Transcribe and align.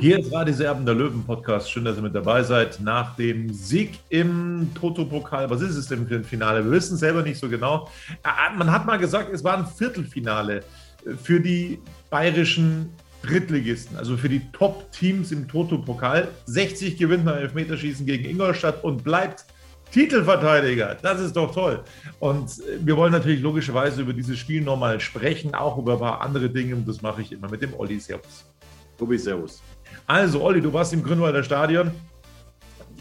Hier 0.00 0.18
ist 0.18 0.32
Radio 0.32 0.54
Serben, 0.54 0.86
der 0.86 0.94
Löwen-Podcast. 0.94 1.70
Schön, 1.70 1.84
dass 1.84 1.96
ihr 1.96 2.02
mit 2.02 2.14
dabei 2.14 2.42
seid. 2.42 2.80
Nach 2.80 3.16
dem 3.16 3.52
Sieg 3.52 3.98
im 4.08 4.70
Toto-Pokal, 4.74 5.50
was 5.50 5.60
ist 5.60 5.76
es 5.76 5.88
denn 5.88 6.06
für 6.06 6.16
ein 6.16 6.24
Finale? 6.24 6.64
Wir 6.64 6.72
wissen 6.72 6.94
es 6.94 7.00
selber 7.00 7.22
nicht 7.22 7.38
so 7.38 7.48
genau. 7.48 7.90
Äh, 8.22 8.56
Man 8.56 8.70
hat 8.70 8.86
mal 8.86 8.98
gesagt, 8.98 9.32
es 9.32 9.44
war 9.44 9.58
ein 9.58 9.66
Viertelfinale 9.66 10.64
für 11.22 11.40
die 11.40 11.80
bayerischen 12.10 12.90
Drittligisten, 13.22 13.96
also 13.96 14.16
für 14.16 14.28
die 14.28 14.42
Top-Teams 14.52 15.32
im 15.32 15.48
Toto-Pokal. 15.48 16.28
60 16.46 16.96
gewinnt 16.96 17.24
man 17.24 17.36
Elfmeterschießen 17.36 18.06
gegen 18.06 18.24
Ingolstadt 18.24 18.84
und 18.84 19.04
bleibt 19.04 19.44
Titelverteidiger. 19.94 20.96
Das 21.00 21.20
ist 21.20 21.36
doch 21.36 21.54
toll. 21.54 21.84
Und 22.18 22.50
wir 22.80 22.96
wollen 22.96 23.12
natürlich 23.12 23.40
logischerweise 23.40 24.02
über 24.02 24.12
dieses 24.12 24.36
Spiel 24.40 24.60
nochmal 24.60 24.98
sprechen, 24.98 25.54
auch 25.54 25.78
über 25.78 25.92
ein 25.92 25.98
paar 26.00 26.20
andere 26.20 26.50
Dinge. 26.50 26.74
Und 26.74 26.88
das 26.88 27.00
mache 27.00 27.22
ich 27.22 27.30
immer 27.30 27.48
mit 27.48 27.62
dem 27.62 27.72
Olli. 27.74 28.00
Servus. 28.00 28.44
Tobi, 28.98 29.16
servus. 29.16 29.62
Also, 30.04 30.42
Olli, 30.42 30.60
du 30.60 30.72
warst 30.72 30.92
im 30.92 31.04
Grünwalder 31.04 31.44
Stadion. 31.44 31.92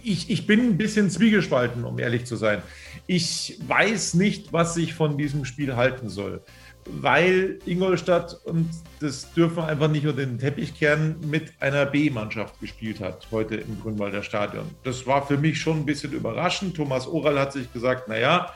Ich, 0.04 0.30
ich 0.30 0.46
bin 0.46 0.60
ein 0.60 0.78
bisschen 0.78 1.10
zwiegespalten, 1.10 1.84
um 1.84 1.98
ehrlich 1.98 2.26
zu 2.26 2.36
sein. 2.36 2.62
Ich 3.08 3.58
weiß 3.68 4.14
nicht, 4.14 4.54
was 4.54 4.78
ich 4.78 4.94
von 4.94 5.18
diesem 5.18 5.46
Spiel 5.46 5.76
halten 5.76 6.10
soll, 6.10 6.44
weil 6.86 7.60
Ingolstadt, 7.66 8.40
und 8.46 8.70
das 9.00 9.34
dürfen 9.34 9.58
wir 9.58 9.68
einfach 9.68 9.90
nicht 9.90 10.06
unter 10.06 10.26
den 10.26 10.40
Teppich 10.40 10.76
kehren, 10.76 11.16
mit 11.26 11.52
einer 11.60 11.86
B-Mannschaft 11.86 12.60
gespielt 12.60 13.00
hat 13.00 13.28
heute 13.32 13.56
im 13.56 13.82
Grünwalder 13.82 14.24
Stadion. 14.24 14.66
Das 14.84 15.06
war 15.06 15.26
für 15.26 15.38
mich 15.38 15.60
schon 15.60 15.80
ein 15.80 15.86
bisschen 15.86 16.14
überraschend. 16.14 16.76
Thomas 16.76 17.08
Oral 17.08 17.40
hat 17.40 17.54
sich 17.54 17.72
gesagt, 17.72 18.08
naja, 18.08 18.54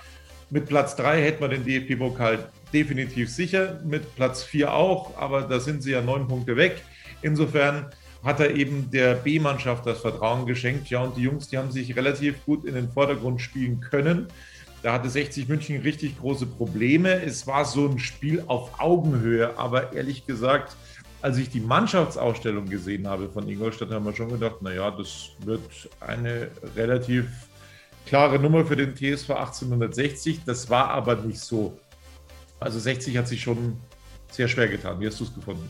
mit 0.49 0.67
Platz 0.67 0.95
3 0.95 1.21
hätten 1.21 1.41
wir 1.41 1.49
den 1.49 1.66
DFB-Pokal 1.66 2.49
definitiv 2.73 3.29
sicher, 3.29 3.79
mit 3.85 4.16
Platz 4.16 4.43
4 4.43 4.73
auch, 4.73 5.17
aber 5.17 5.41
da 5.41 5.59
sind 5.59 5.83
sie 5.83 5.91
ja 5.91 6.01
neun 6.01 6.27
Punkte 6.27 6.55
weg. 6.55 6.83
Insofern 7.21 7.87
hat 8.23 8.39
er 8.39 8.55
eben 8.55 8.89
der 8.91 9.16
B-Mannschaft 9.16 9.85
das 9.85 10.01
Vertrauen 10.01 10.45
geschenkt. 10.45 10.89
Ja, 10.89 11.01
und 11.01 11.17
die 11.17 11.21
Jungs, 11.21 11.47
die 11.47 11.57
haben 11.57 11.71
sich 11.71 11.95
relativ 11.95 12.43
gut 12.45 12.66
in 12.66 12.75
den 12.75 12.89
Vordergrund 12.89 13.41
spielen 13.41 13.79
können. 13.79 14.27
Da 14.87 14.93
hatte 14.93 15.09
60 15.09 15.49
München 15.49 15.81
richtig 15.81 16.17
große 16.17 16.45
Probleme. 16.45 17.21
Es 17.21 17.45
war 17.45 17.65
so 17.65 17.89
ein 17.89 17.99
Spiel 17.99 18.45
auf 18.47 18.79
Augenhöhe, 18.79 19.59
aber 19.59 19.91
ehrlich 19.91 20.25
gesagt, 20.25 20.77
als 21.21 21.37
ich 21.37 21.49
die 21.49 21.59
Mannschaftsausstellung 21.59 22.67
gesehen 22.67 23.05
habe 23.05 23.27
von 23.27 23.49
Ingolstadt, 23.49 23.91
haben 23.91 24.05
wir 24.05 24.15
schon 24.15 24.29
gedacht, 24.29 24.61
naja, 24.61 24.89
das 24.89 25.31
wird 25.39 25.89
eine 25.99 26.49
relativ 26.77 27.27
klare 28.05 28.39
Nummer 28.39 28.65
für 28.65 28.77
den 28.77 28.95
TSV 28.95 29.31
1860. 29.31 30.45
Das 30.45 30.69
war 30.69 30.87
aber 30.91 31.17
nicht 31.17 31.41
so. 31.41 31.77
Also 32.61 32.79
60 32.79 33.17
hat 33.17 33.27
sich 33.27 33.41
schon 33.41 33.75
sehr 34.31 34.47
schwer 34.47 34.69
getan. 34.69 35.01
Wie 35.01 35.07
hast 35.07 35.19
du 35.19 35.25
es 35.25 35.35
gefunden? 35.35 35.69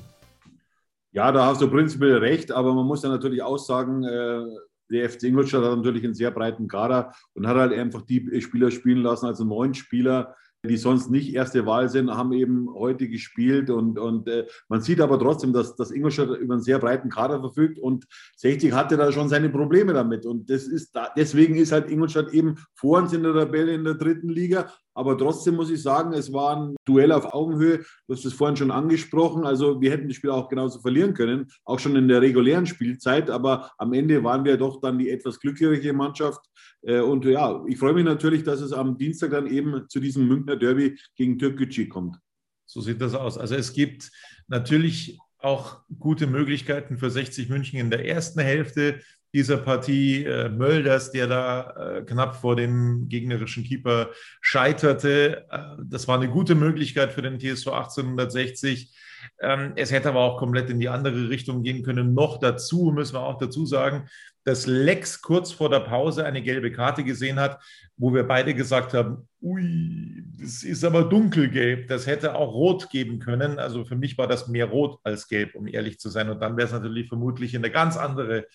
Ja, 1.11 1.31
da 1.31 1.47
hast 1.47 1.59
du 1.59 1.67
prinzipiell 1.67 2.17
recht, 2.17 2.51
aber 2.51 2.71
man 2.71 2.85
muss 2.85 3.01
ja 3.01 3.09
natürlich 3.09 3.41
auch 3.41 3.57
sagen, 3.57 4.03
äh, 4.03 4.43
der 4.89 5.09
FC 5.09 5.23
Ingolstadt 5.23 5.63
hat 5.63 5.77
natürlich 5.77 6.03
einen 6.03 6.13
sehr 6.13 6.31
breiten 6.31 6.67
Kader 6.67 7.13
und 7.33 7.47
hat 7.47 7.57
halt 7.57 7.73
einfach 7.73 8.01
die 8.01 8.41
Spieler 8.41 8.71
spielen 8.71 9.03
lassen, 9.03 9.25
also 9.25 9.43
neun 9.43 9.73
Spieler, 9.73 10.35
die 10.63 10.77
sonst 10.77 11.09
nicht 11.09 11.33
erste 11.33 11.65
Wahl 11.65 11.89
sind, 11.89 12.11
haben 12.11 12.33
eben 12.33 12.67
heute 12.73 13.07
gespielt 13.07 13.69
und, 13.69 13.97
und 13.99 14.27
äh, 14.27 14.47
man 14.67 14.81
sieht 14.81 15.01
aber 15.01 15.19
trotzdem, 15.19 15.53
dass, 15.53 15.75
dass 15.75 15.91
Ingolstadt 15.91 16.37
über 16.37 16.55
einen 16.55 16.63
sehr 16.63 16.79
breiten 16.79 17.09
Kader 17.09 17.39
verfügt 17.39 17.79
und 17.79 18.05
60 18.37 18.73
hatte 18.73 18.97
da 18.97 19.11
schon 19.11 19.29
seine 19.29 19.49
Probleme 19.49 19.93
damit 19.93 20.25
und 20.25 20.49
das 20.49 20.63
ist 20.63 20.95
da, 20.95 21.09
deswegen 21.15 21.55
ist 21.55 21.71
halt 21.71 21.89
Ingolstadt 21.89 22.33
eben 22.33 22.55
vor 22.75 22.99
uns 22.99 23.13
in 23.13 23.23
der 23.23 23.33
Tabelle 23.33 23.73
in 23.73 23.83
der 23.83 23.95
dritten 23.95 24.29
Liga, 24.29 24.71
aber 24.97 25.15
trotzdem 25.15 25.55
muss 25.55 25.69
ich 25.69 25.83
sagen, 25.83 26.11
es 26.13 26.33
war 26.33 26.57
ein 26.57 26.75
Duell 26.83 27.11
auf 27.11 27.31
Augenhöhe. 27.31 27.85
Du 28.07 28.13
hast 28.15 28.25
es 28.25 28.33
vorhin 28.33 28.57
schon 28.57 28.71
angesprochen. 28.71 29.45
Also 29.45 29.79
wir 29.79 29.91
hätten 29.91 30.07
das 30.07 30.17
Spiel 30.17 30.31
auch 30.31 30.49
genauso 30.49 30.79
verlieren 30.79 31.13
können, 31.13 31.45
auch 31.65 31.77
schon 31.77 31.95
in 31.95 32.07
der 32.07 32.19
regulären 32.19 32.65
Spielzeit. 32.65 33.29
Aber 33.29 33.71
am 33.77 33.93
Ende 33.93 34.23
waren 34.23 34.43
wir 34.43 34.57
doch 34.57 34.81
dann 34.81 34.97
die 34.97 35.11
etwas 35.11 35.39
glücklichere 35.39 35.93
Mannschaft. 35.93 36.41
Äh, 36.81 37.01
und 37.01 37.25
ja, 37.25 37.63
ich 37.67 37.77
freue 37.77 37.93
mich 37.93 38.05
natürlich, 38.05 38.41
dass 38.41 38.59
es 38.59 38.73
am 38.73 38.97
Dienstag 38.97 39.29
dann 39.29 39.45
eben 39.45 39.87
zu 39.87 39.99
diesem 39.99 40.27
Münchner 40.27 40.55
Derby 40.55 40.99
gegen 41.15 41.37
Türkgücü 41.37 41.87
kommt. 41.87 42.17
So 42.65 42.81
sieht 42.81 42.99
das 42.99 43.13
aus. 43.13 43.37
Also 43.37 43.53
es 43.53 43.73
gibt 43.73 44.09
natürlich 44.47 45.19
auch 45.37 45.81
gute 45.99 46.25
Möglichkeiten 46.25 46.97
für 46.97 47.11
60 47.11 47.49
München 47.49 47.79
in 47.79 47.91
der 47.91 48.03
ersten 48.07 48.39
Hälfte 48.39 49.01
dieser 49.37 49.57
Partie. 49.57 50.25
Äh, 50.25 50.49
Mölders, 50.49 51.11
der 51.11 51.27
da 51.27 51.69
äh, 51.97 52.01
knapp 52.01 52.35
vor 52.35 52.55
dem 52.55 53.07
gegnerischen 53.07 53.63
Keeper 53.63 54.09
scheiterte. 54.41 55.45
Äh, 55.51 55.59
das 55.85 56.07
war 56.07 56.15
eine 56.15 56.27
gute 56.27 56.55
Möglichkeit 56.55 57.13
für 57.13 57.21
den 57.21 57.39
TSV 57.39 57.67
1860. 57.67 58.95
Ähm, 59.39 59.73
es 59.75 59.91
hätte 59.91 60.09
aber 60.09 60.21
auch 60.21 60.39
komplett 60.39 60.71
in 60.71 60.79
die 60.79 60.89
andere 60.89 61.29
Richtung 61.29 61.61
gehen 61.61 61.83
können. 61.83 62.15
Noch 62.15 62.39
dazu 62.39 62.91
müssen 62.91 63.13
wir 63.13 63.21
auch 63.21 63.37
dazu 63.37 63.67
sagen, 63.67 64.09
dass 64.43 64.65
Lex 64.65 65.21
kurz 65.21 65.51
vor 65.51 65.69
der 65.69 65.81
Pause 65.81 66.25
eine 66.25 66.41
gelbe 66.41 66.71
Karte 66.71 67.03
gesehen 67.03 67.39
hat, 67.39 67.61
wo 67.95 68.13
wir 68.13 68.23
beide 68.23 68.55
gesagt 68.55 68.93
haben, 68.95 69.27
ui, 69.41 70.23
das 70.39 70.63
ist 70.63 70.83
aber 70.83 71.03
dunkelgelb, 71.03 71.87
das 71.89 72.07
hätte 72.07 72.33
auch 72.33 72.53
rot 72.53 72.89
geben 72.89 73.19
können. 73.19 73.59
Also 73.59 73.85
für 73.85 73.95
mich 73.95 74.17
war 74.17 74.27
das 74.27 74.47
mehr 74.47 74.65
rot 74.65 74.99
als 75.03 75.27
gelb, 75.27 75.53
um 75.53 75.67
ehrlich 75.67 75.99
zu 75.99 76.09
sein. 76.09 76.29
Und 76.29 76.39
dann 76.41 76.57
wäre 76.57 76.67
es 76.67 76.73
natürlich 76.73 77.07
vermutlich 77.07 77.53
in 77.53 77.63
eine 77.63 77.71
ganz 77.71 77.97
andere 77.97 78.47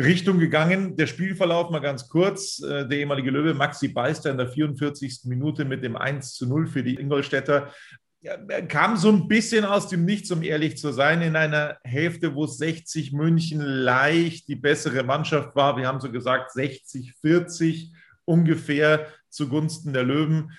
Richtung 0.00 0.38
gegangen. 0.38 0.96
Der 0.96 1.06
Spielverlauf 1.06 1.70
mal 1.70 1.80
ganz 1.80 2.08
kurz. 2.08 2.62
Äh, 2.62 2.86
der 2.86 2.98
ehemalige 2.98 3.30
Löwe 3.30 3.54
Maxi 3.54 3.88
Beister 3.88 4.30
in 4.30 4.38
der 4.38 4.48
44. 4.48 5.22
Minute 5.24 5.64
mit 5.64 5.82
dem 5.82 5.96
1 5.96 6.34
zu 6.34 6.46
0 6.46 6.66
für 6.66 6.82
die 6.82 6.94
Ingolstädter 6.94 7.72
kam 8.68 8.96
so 8.96 9.10
ein 9.10 9.28
bisschen 9.28 9.64
aus 9.64 9.88
dem 9.88 10.04
Nichts, 10.04 10.30
um 10.30 10.42
ehrlich 10.42 10.76
zu 10.76 10.92
sein, 10.92 11.22
in 11.22 11.36
einer 11.36 11.78
Hälfte, 11.84 12.34
wo 12.34 12.46
60 12.46 13.12
München 13.12 13.60
leicht 13.60 14.48
die 14.48 14.56
bessere 14.56 15.04
Mannschaft 15.04 15.54
war. 15.54 15.76
Wir 15.76 15.86
haben 15.86 16.00
so 16.00 16.10
gesagt 16.10 16.52
60, 16.52 17.14
40 17.20 17.92
ungefähr 18.24 19.06
zugunsten 19.30 19.92
der 19.92 20.02
Löwen. 20.02 20.52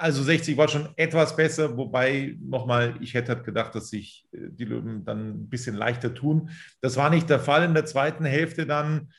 Also 0.00 0.22
60 0.22 0.56
war 0.56 0.68
schon 0.68 0.88
etwas 0.96 1.36
besser, 1.36 1.76
wobei 1.76 2.36
nochmal, 2.40 2.94
ich 3.00 3.12
hätte 3.12 3.34
halt 3.34 3.44
gedacht, 3.44 3.74
dass 3.74 3.90
sich 3.90 4.26
äh, 4.32 4.48
die 4.50 4.64
Löwen 4.64 5.04
dann 5.04 5.30
ein 5.30 5.48
bisschen 5.48 5.76
leichter 5.76 6.14
tun. 6.14 6.50
Das 6.80 6.96
war 6.96 7.10
nicht 7.10 7.28
der 7.28 7.40
Fall. 7.40 7.64
In 7.64 7.74
der 7.74 7.84
zweiten 7.84 8.24
Hälfte 8.24 8.66
dann 8.66 9.10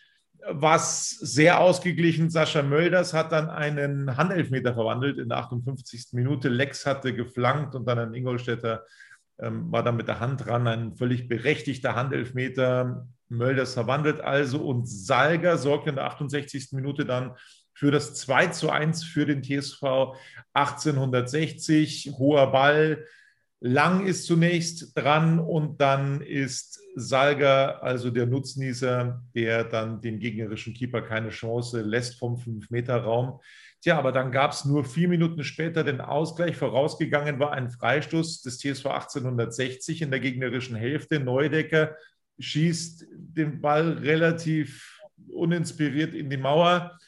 war 0.50 0.78
es 0.78 1.12
sehr 1.12 1.60
ausgeglichen. 1.60 2.30
Sascha 2.32 2.64
Mölders 2.64 3.14
hat 3.14 3.32
dann 3.32 3.50
einen 3.50 4.18
Handelfmeter 4.18 4.74
verwandelt 4.74 5.20
in 5.20 5.30
der 5.30 5.38
58. 5.38 6.14
Minute. 6.14 6.50
Lex 6.50 6.86
hatte 6.86 7.14
geflankt 7.14 7.76
und 7.76 7.86
dann 7.86 8.00
ein 8.00 8.14
Ingolstädter 8.14 8.86
ähm, 9.40 9.72
war 9.72 9.84
dann 9.84 9.98
mit 9.98 10.08
der 10.08 10.20
Hand 10.20 10.46
dran, 10.46 10.68
ein 10.68 10.96
völlig 10.96 11.28
berechtigter 11.28 11.96
Handelfmeter. 11.96 13.08
Mölders 13.30 13.76
verwandelt 13.76 14.20
also 14.20 14.60
und 14.60 14.88
Salger 14.88 15.58
sorgt 15.58 15.88
in 15.88 15.96
der 15.96 16.06
68. 16.06 16.70
Minute 16.74 17.06
dann 17.06 17.36
für 17.82 17.90
das 17.90 18.14
2 18.14 18.48
zu 18.50 18.70
1 18.70 19.04
für 19.04 19.26
den 19.26 19.42
TSV 19.42 20.14
1860. 20.54 22.12
Hoher 22.16 22.52
Ball, 22.52 23.08
Lang 23.60 24.06
ist 24.06 24.28
zunächst 24.28 24.96
dran 24.96 25.40
und 25.40 25.82
dann 25.82 26.22
ist 26.22 26.80
Salger, 26.96 27.82
also 27.82 28.12
der 28.12 28.28
Nutznießer, 28.28 29.24
der 29.34 29.64
dann 29.64 30.00
dem 30.00 30.20
gegnerischen 30.20 30.76
Keeper 30.76 31.02
keine 31.02 31.30
Chance 31.30 31.82
lässt 31.82 32.20
vom 32.20 32.36
5-Meter-Raum. 32.36 33.40
Tja, 33.82 33.98
aber 33.98 34.12
dann 34.12 34.32
gab 34.32 34.52
es 34.52 34.64
nur 34.64 34.86
vier 34.86 35.08
Minuten 35.08 35.44
später 35.44 35.84
den 35.84 36.02
Ausgleich. 36.02 36.58
Vorausgegangen 36.58 37.40
war 37.40 37.54
ein 37.54 37.72
Freistoß 37.72 38.44
des 38.44 38.60
TSV 38.60 38.86
1860 38.86 40.04
in 40.04 40.12
der 40.12 40.20
gegnerischen 40.20 40.76
Hälfte. 40.76 41.20
Neudecker 41.20 41.96
schießt 42.38 43.08
den 43.12 43.60
Ball 43.60 43.94
relativ 43.94 45.02
uninspiriert 45.32 46.14
in 46.14 46.30
die 46.30 46.38
Mauer 46.38 47.00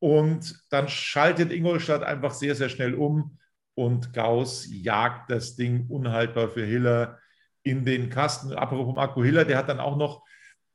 und 0.00 0.60
dann 0.70 0.88
schaltet 0.88 1.52
Ingolstadt 1.52 2.02
einfach 2.02 2.32
sehr, 2.32 2.54
sehr 2.54 2.68
schnell 2.68 2.94
um 2.94 3.38
und 3.74 4.12
Gauss 4.12 4.66
jagt 4.70 5.30
das 5.30 5.56
Ding 5.56 5.86
unhaltbar 5.88 6.48
für 6.48 6.64
Hiller 6.64 7.18
in 7.62 7.84
den 7.84 8.10
Kasten. 8.10 8.52
Apropos 8.52 8.94
Marco 8.96 9.22
Hiller, 9.22 9.44
der 9.44 9.58
hat 9.58 9.68
dann 9.68 9.80
auch 9.80 9.96
noch 9.96 10.24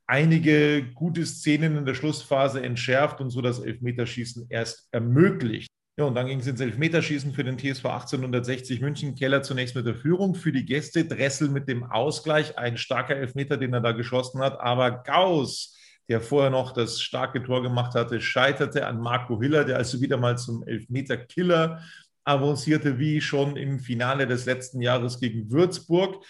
einige 0.08 0.92
gute 0.94 1.26
Szenen 1.26 1.78
in 1.78 1.86
der 1.86 1.96
Schlussphase 1.96 2.62
entschärft 2.62 3.20
und 3.22 3.32
so 3.32 3.42
das 3.42 3.60
Elfmeterschießen 3.60 4.48
erst 4.50 4.88
ermöglicht. 4.92 5.70
Ja, 5.98 6.06
und 6.06 6.16
dann 6.16 6.28
ging 6.28 6.40
es 6.40 6.48
ins 6.48 6.60
Elfmeterschießen 6.60 7.34
für 7.34 7.46
den 7.46 7.58
TSV 7.58 7.86
1860 7.86 8.82
München. 8.82 9.16
Keller 9.16 9.44
zunächst 9.44 9.76
mit 9.76 9.86
der 9.86 9.96
Führung 9.96 10.36
für 10.36 10.52
die 10.52 10.66
Gäste, 10.66 11.06
Dressel 11.06 11.50
mit 11.50 11.70
dem 11.70 11.84
Ausgleich. 11.84 12.58
Ein 12.58 12.78
starker 12.78 13.16
Elfmeter, 13.16 13.56
den 13.56 13.74
er 13.74 13.80
da 13.80 13.94
geschossen 13.94 14.42
hat. 14.42 14.60
Aber 14.60 14.92
Gauss, 14.92 15.78
der 16.10 16.22
vorher 16.22 16.52
noch 16.52 16.72
das 16.72 17.02
starke 17.02 17.44
Tor 17.44 17.62
gemacht 17.62 17.96
hatte, 17.96 18.22
scheiterte 18.22 18.86
an 18.86 19.00
Marco 19.00 19.42
Hiller, 19.42 19.66
der 19.66 19.78
also 19.78 20.02
wieder 20.02 20.18
mal 20.18 20.38
zum 20.38 20.64
Elfmeter-Killer 20.68 21.82
avancierte 22.26 22.98
wie 22.98 23.22
schon 23.22 23.56
im 23.56 23.80
Finale 23.80 24.28
des 24.28 24.46
letzten 24.46 24.82
Jahres 24.82 25.20
gegen 25.20 25.52
Würzburg. 25.52 26.24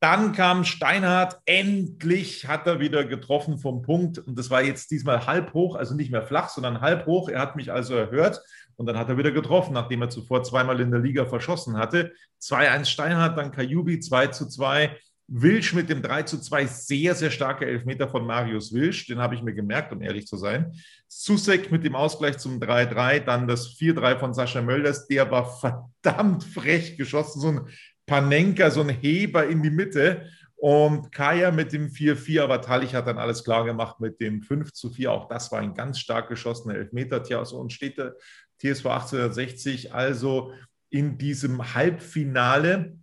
Dann 0.00 0.32
kam 0.32 0.64
Steinhardt, 0.64 1.38
endlich 1.46 2.46
hat 2.46 2.66
er 2.66 2.80
wieder 2.80 3.04
getroffen 3.04 3.58
vom 3.58 3.80
Punkt 3.80 4.18
und 4.18 4.38
das 4.38 4.50
war 4.50 4.62
jetzt 4.62 4.90
diesmal 4.90 5.26
halb 5.26 5.54
hoch, 5.54 5.74
also 5.74 5.94
nicht 5.94 6.10
mehr 6.10 6.22
flach, 6.22 6.50
sondern 6.50 6.82
halb 6.82 7.06
hoch. 7.06 7.28
Er 7.28 7.40
hat 7.40 7.56
mich 7.56 7.72
also 7.72 7.94
erhört 7.94 8.42
und 8.76 8.86
dann 8.86 8.98
hat 8.98 9.08
er 9.08 9.16
wieder 9.16 9.30
getroffen, 9.30 9.72
nachdem 9.72 10.02
er 10.02 10.10
zuvor 10.10 10.42
zweimal 10.42 10.80
in 10.80 10.90
der 10.90 11.00
Liga 11.00 11.24
verschossen 11.24 11.78
hatte. 11.78 12.12
2-1 12.42 12.84
Steinhardt, 12.84 13.38
dann 13.38 13.52
Kajubi 13.52 13.98
2 13.98 14.26
zu 14.28 14.48
2 14.48 14.96
Wilsch 15.28 15.72
mit 15.74 15.88
dem 15.88 16.02
3 16.02 16.22
zu 16.22 16.40
2, 16.40 16.66
sehr, 16.66 17.14
sehr 17.14 17.30
starker 17.30 17.66
Elfmeter 17.66 18.08
von 18.08 18.24
Marius 18.24 18.72
Wilsch, 18.72 19.06
den 19.06 19.18
habe 19.18 19.34
ich 19.34 19.42
mir 19.42 19.54
gemerkt, 19.54 19.92
um 19.92 20.00
ehrlich 20.00 20.26
zu 20.26 20.36
sein. 20.36 20.72
Susek 21.08 21.72
mit 21.72 21.84
dem 21.84 21.96
Ausgleich 21.96 22.38
zum 22.38 22.60
3-3, 22.60 23.20
dann 23.20 23.48
das 23.48 23.76
4-3 23.76 24.18
von 24.18 24.34
Sascha 24.34 24.62
Mölders, 24.62 25.06
der 25.08 25.30
war 25.30 25.58
verdammt 25.58 26.44
frech 26.44 26.96
geschossen, 26.96 27.40
so 27.40 27.48
ein 27.48 27.68
Panenka, 28.06 28.70
so 28.70 28.82
ein 28.82 28.88
Heber 28.88 29.46
in 29.46 29.62
die 29.62 29.70
Mitte. 29.70 30.28
Und 30.58 31.12
Kaya 31.12 31.50
mit 31.50 31.72
dem 31.72 31.88
4-4, 31.88 32.42
aber 32.42 32.62
Talich 32.62 32.94
hat 32.94 33.06
dann 33.06 33.18
alles 33.18 33.44
klar 33.44 33.64
gemacht 33.64 34.00
mit 34.00 34.20
dem 34.20 34.40
5 34.40 34.72
zu 34.72 34.90
4. 34.90 35.12
Auch 35.12 35.28
das 35.28 35.52
war 35.52 35.60
ein 35.60 35.74
ganz 35.74 35.98
stark 35.98 36.28
geschossener 36.28 36.76
Elfmeter. 36.76 37.22
Tja, 37.22 37.44
so 37.44 37.58
und 37.58 37.74
steht 37.74 37.98
der 37.98 38.14
TSV 38.62 38.86
1860 38.86 39.92
also 39.92 40.52
in 40.88 41.18
diesem 41.18 41.74
Halbfinale 41.74 42.96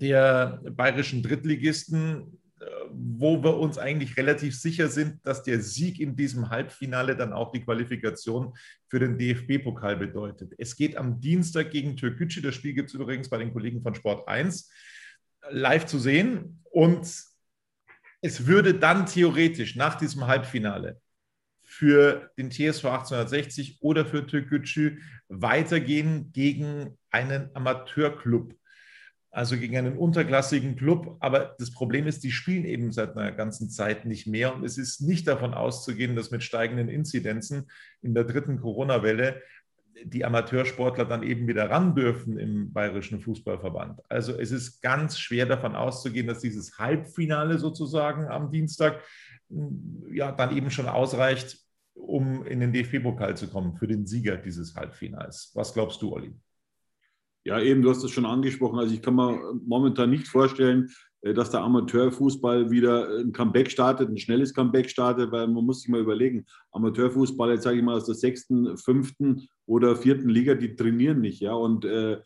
der 0.00 0.60
bayerischen 0.70 1.22
Drittligisten, 1.22 2.38
äh, 2.60 2.64
wo 2.90 3.42
wir 3.42 3.56
uns 3.56 3.78
eigentlich 3.78 4.16
relativ 4.16 4.58
sicher 4.58 4.88
sind, 4.88 5.20
dass 5.26 5.42
der 5.42 5.60
Sieg 5.60 6.00
in 6.00 6.16
diesem 6.16 6.50
Halbfinale 6.50 7.16
dann 7.16 7.32
auch 7.32 7.52
die 7.52 7.62
Qualifikation 7.62 8.54
für 8.88 8.98
den 8.98 9.18
DFB-Pokal 9.18 9.96
bedeutet. 9.96 10.52
Es 10.58 10.76
geht 10.76 10.96
am 10.96 11.20
Dienstag 11.20 11.70
gegen 11.70 11.96
Türkgücü. 11.96 12.40
Das 12.40 12.54
Spiel 12.54 12.74
gibt 12.74 12.88
es 12.90 12.94
übrigens 12.94 13.28
bei 13.28 13.38
den 13.38 13.52
Kollegen 13.52 13.82
von 13.82 13.94
Sport 13.94 14.28
1 14.28 14.70
live 15.50 15.86
zu 15.86 15.98
sehen. 15.98 16.62
Und 16.70 17.06
es 18.20 18.46
würde 18.46 18.74
dann 18.74 19.06
theoretisch 19.06 19.76
nach 19.76 19.94
diesem 19.94 20.26
Halbfinale 20.26 21.00
für 21.62 22.30
den 22.38 22.50
TSV 22.50 22.86
1860 22.86 23.78
oder 23.82 24.06
für 24.06 24.26
Türkgücü 24.26 25.00
weitergehen 25.28 26.32
gegen 26.32 26.98
einen 27.10 27.54
Amateurclub 27.54 28.57
also 29.38 29.56
gegen 29.56 29.76
einen 29.76 29.96
unterklassigen 29.96 30.74
Club. 30.74 31.16
Aber 31.20 31.54
das 31.60 31.70
Problem 31.70 32.08
ist, 32.08 32.24
die 32.24 32.32
spielen 32.32 32.64
eben 32.64 32.90
seit 32.90 33.16
einer 33.16 33.30
ganzen 33.30 33.70
Zeit 33.70 34.04
nicht 34.04 34.26
mehr. 34.26 34.52
Und 34.52 34.64
es 34.64 34.78
ist 34.78 35.00
nicht 35.00 35.28
davon 35.28 35.54
auszugehen, 35.54 36.16
dass 36.16 36.32
mit 36.32 36.42
steigenden 36.42 36.88
Inzidenzen 36.88 37.70
in 38.02 38.14
der 38.14 38.24
dritten 38.24 38.60
Corona-Welle 38.60 39.40
die 40.02 40.24
Amateursportler 40.24 41.04
dann 41.04 41.22
eben 41.22 41.46
wieder 41.46 41.70
ran 41.70 41.94
dürfen 41.94 42.36
im 42.36 42.72
Bayerischen 42.72 43.20
Fußballverband. 43.20 44.00
Also 44.08 44.36
es 44.36 44.50
ist 44.50 44.80
ganz 44.82 45.20
schwer 45.20 45.46
davon 45.46 45.76
auszugehen, 45.76 46.26
dass 46.26 46.40
dieses 46.40 46.76
Halbfinale 46.76 47.58
sozusagen 47.58 48.26
am 48.26 48.50
Dienstag 48.50 49.00
ja 50.12 50.32
dann 50.32 50.56
eben 50.56 50.72
schon 50.72 50.88
ausreicht, 50.88 51.58
um 51.94 52.44
in 52.44 52.58
den 52.58 52.72
DFB-Pokal 52.72 53.36
zu 53.36 53.46
kommen 53.46 53.76
für 53.76 53.86
den 53.86 54.04
Sieger 54.04 54.36
dieses 54.36 54.74
Halbfinals. 54.74 55.52
Was 55.54 55.74
glaubst 55.74 56.02
du, 56.02 56.12
Olli? 56.12 56.34
Ja, 57.44 57.60
eben, 57.60 57.82
du 57.82 57.90
hast 57.90 58.04
es 58.04 58.10
schon 58.10 58.26
angesprochen. 58.26 58.78
Also 58.78 58.94
ich 58.94 59.02
kann 59.02 59.14
mir 59.14 59.40
momentan 59.66 60.10
nicht 60.10 60.28
vorstellen, 60.28 60.90
äh, 61.22 61.34
dass 61.34 61.50
der 61.50 61.62
Amateurfußball 61.62 62.70
wieder 62.70 63.08
ein 63.18 63.32
Comeback 63.32 63.70
startet, 63.70 64.08
ein 64.08 64.18
schnelles 64.18 64.54
Comeback 64.54 64.90
startet, 64.90 65.32
weil 65.32 65.48
man 65.48 65.64
muss 65.64 65.82
sich 65.82 65.88
mal 65.88 66.00
überlegen, 66.00 66.46
Amateurfußball, 66.72 67.52
jetzt 67.52 67.64
sage 67.64 67.78
ich 67.78 67.82
mal 67.82 67.96
aus 67.96 68.06
der 68.06 68.14
sechsten, 68.14 68.76
fünften 68.76 69.48
oder 69.66 69.96
vierten 69.96 70.28
Liga, 70.28 70.54
die 70.54 70.76
trainieren 70.76 71.20
nicht, 71.20 71.40
ja, 71.40 71.54
und 71.54 71.84
äh, 71.84 72.18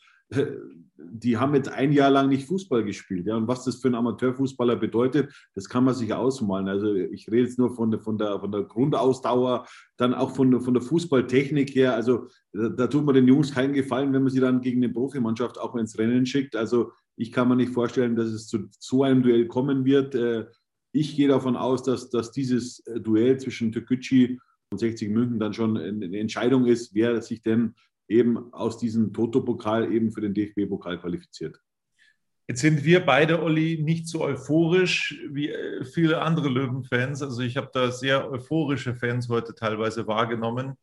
die 1.15 1.37
haben 1.37 1.55
jetzt 1.55 1.69
ein 1.69 1.93
Jahr 1.93 2.11
lang 2.11 2.29
nicht 2.29 2.47
Fußball 2.47 2.85
gespielt. 2.85 3.27
Ja, 3.27 3.37
und 3.37 3.49
was 3.49 3.65
das 3.65 3.77
für 3.77 3.89
einen 3.89 3.97
Amateurfußballer 3.97 4.77
bedeutet, 4.77 5.33
das 5.55 5.69
kann 5.69 5.85
man 5.85 5.95
sich 5.95 6.13
ausmalen. 6.13 6.69
Also 6.69 6.95
ich 6.95 7.29
rede 7.29 7.43
jetzt 7.43 7.59
nur 7.59 7.75
von 7.75 7.91
der, 7.91 8.01
von 8.01 8.19
der, 8.19 8.41
von 8.41 8.51
der 8.51 8.63
Grundausdauer, 8.63 9.67
dann 9.97 10.15
auch 10.15 10.35
von, 10.35 10.61
von 10.61 10.75
der 10.75 10.83
Fußballtechnik 10.83 11.75
her. 11.75 11.95
Also 11.95 12.29
da, 12.53 12.69
da 12.69 12.87
tut 12.87 13.05
man 13.05 13.15
den 13.15 13.29
Jungs 13.29 13.53
keinen 13.53 13.75
Gefallen, 13.75 14.13
wenn 14.13 14.23
man 14.23 14.33
sie 14.33 14.41
dann 14.41 14.61
gegen 14.61 14.83
eine 14.83 14.93
Profimannschaft 14.93 15.59
auch 15.59 15.75
ins 15.77 15.99
Rennen 15.99 16.27
schickt. 16.27 16.57
Also 16.57 16.93
ich 17.17 17.33
kann 17.33 17.49
mir 17.49 17.57
nicht 17.57 17.73
vorstellen, 17.73 18.17
dass 18.17 18.29
es 18.29 18.47
zu 18.47 18.69
so 18.79 19.03
einem 19.03 19.23
Duell 19.23 19.47
kommen 19.47 19.85
wird. 19.85 20.15
Äh, 20.15 20.47
ich 20.93 21.17
gehe 21.17 21.29
davon 21.29 21.57
aus, 21.57 21.83
dass, 21.83 22.11
dass 22.11 22.33
dieses 22.33 22.81
äh, 22.87 23.01
Duell 23.01 23.39
zwischen 23.39 23.73
Türkgücü 23.73 24.39
und 24.71 24.79
60 24.79 25.11
München 25.11 25.39
dann 25.39 25.53
schon 25.53 25.77
eine 25.77 26.19
Entscheidung 26.19 26.67
ist, 26.67 26.95
wer 26.95 27.21
sich 27.21 27.43
denn 27.43 27.75
eben 28.13 28.53
aus 28.53 28.79
diesem 28.79 29.13
Toto-Pokal 29.13 29.93
eben 29.93 30.13
für 30.13 30.21
den 30.21 30.35
DFB-Pokal 30.35 30.99
qualifiziert. 31.01 31.61
Jetzt 32.49 32.61
sind 32.61 32.85
wir 32.85 33.01
beide, 33.01 33.43
Olli, 33.43 33.81
nicht 33.83 34.09
so 34.09 34.23
euphorisch 34.23 35.19
wie 35.31 35.51
äh, 35.51 35.85
viele 35.85 36.21
andere 36.21 36.49
Löwen-Fans. 36.49 37.23
Also 37.23 37.43
ich 37.43 37.57
habe 37.57 37.71
da 37.73 37.91
sehr 37.91 38.31
euphorische 38.31 38.95
Fans 38.95 39.29
heute 39.29 39.55
teilweise 39.55 40.07
wahrgenommen. 40.07 40.75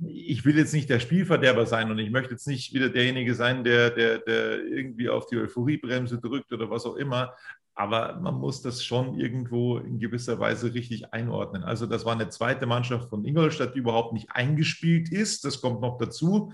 Ich 0.00 0.44
will 0.44 0.56
jetzt 0.56 0.74
nicht 0.74 0.90
der 0.90 1.00
Spielverderber 1.00 1.66
sein 1.66 1.90
und 1.90 1.98
ich 1.98 2.10
möchte 2.10 2.32
jetzt 2.32 2.46
nicht 2.46 2.72
wieder 2.74 2.88
derjenige 2.88 3.34
sein, 3.34 3.64
der, 3.64 3.90
der, 3.90 4.18
der 4.18 4.64
irgendwie 4.64 5.08
auf 5.08 5.26
die 5.26 5.36
Euphoriebremse 5.36 6.20
drückt 6.20 6.52
oder 6.52 6.70
was 6.70 6.84
auch 6.84 6.96
immer 6.96 7.34
aber 7.78 8.18
man 8.18 8.34
muss 8.34 8.60
das 8.60 8.84
schon 8.84 9.14
irgendwo 9.14 9.78
in 9.78 10.00
gewisser 10.00 10.40
Weise 10.40 10.74
richtig 10.74 11.14
einordnen. 11.14 11.62
Also 11.62 11.86
das 11.86 12.04
war 12.04 12.12
eine 12.12 12.28
zweite 12.28 12.66
Mannschaft 12.66 13.08
von 13.08 13.24
Ingolstadt, 13.24 13.76
die 13.76 13.78
überhaupt 13.78 14.12
nicht 14.12 14.32
eingespielt 14.32 15.12
ist. 15.12 15.44
Das 15.44 15.60
kommt 15.60 15.80
noch 15.80 15.96
dazu. 15.96 16.52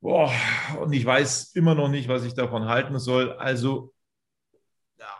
Boah, 0.00 0.30
und 0.80 0.92
ich 0.92 1.04
weiß 1.04 1.56
immer 1.56 1.74
noch 1.74 1.88
nicht, 1.88 2.06
was 2.06 2.22
ich 2.22 2.34
davon 2.34 2.66
halten 2.66 3.00
soll. 3.00 3.32
Also 3.32 3.92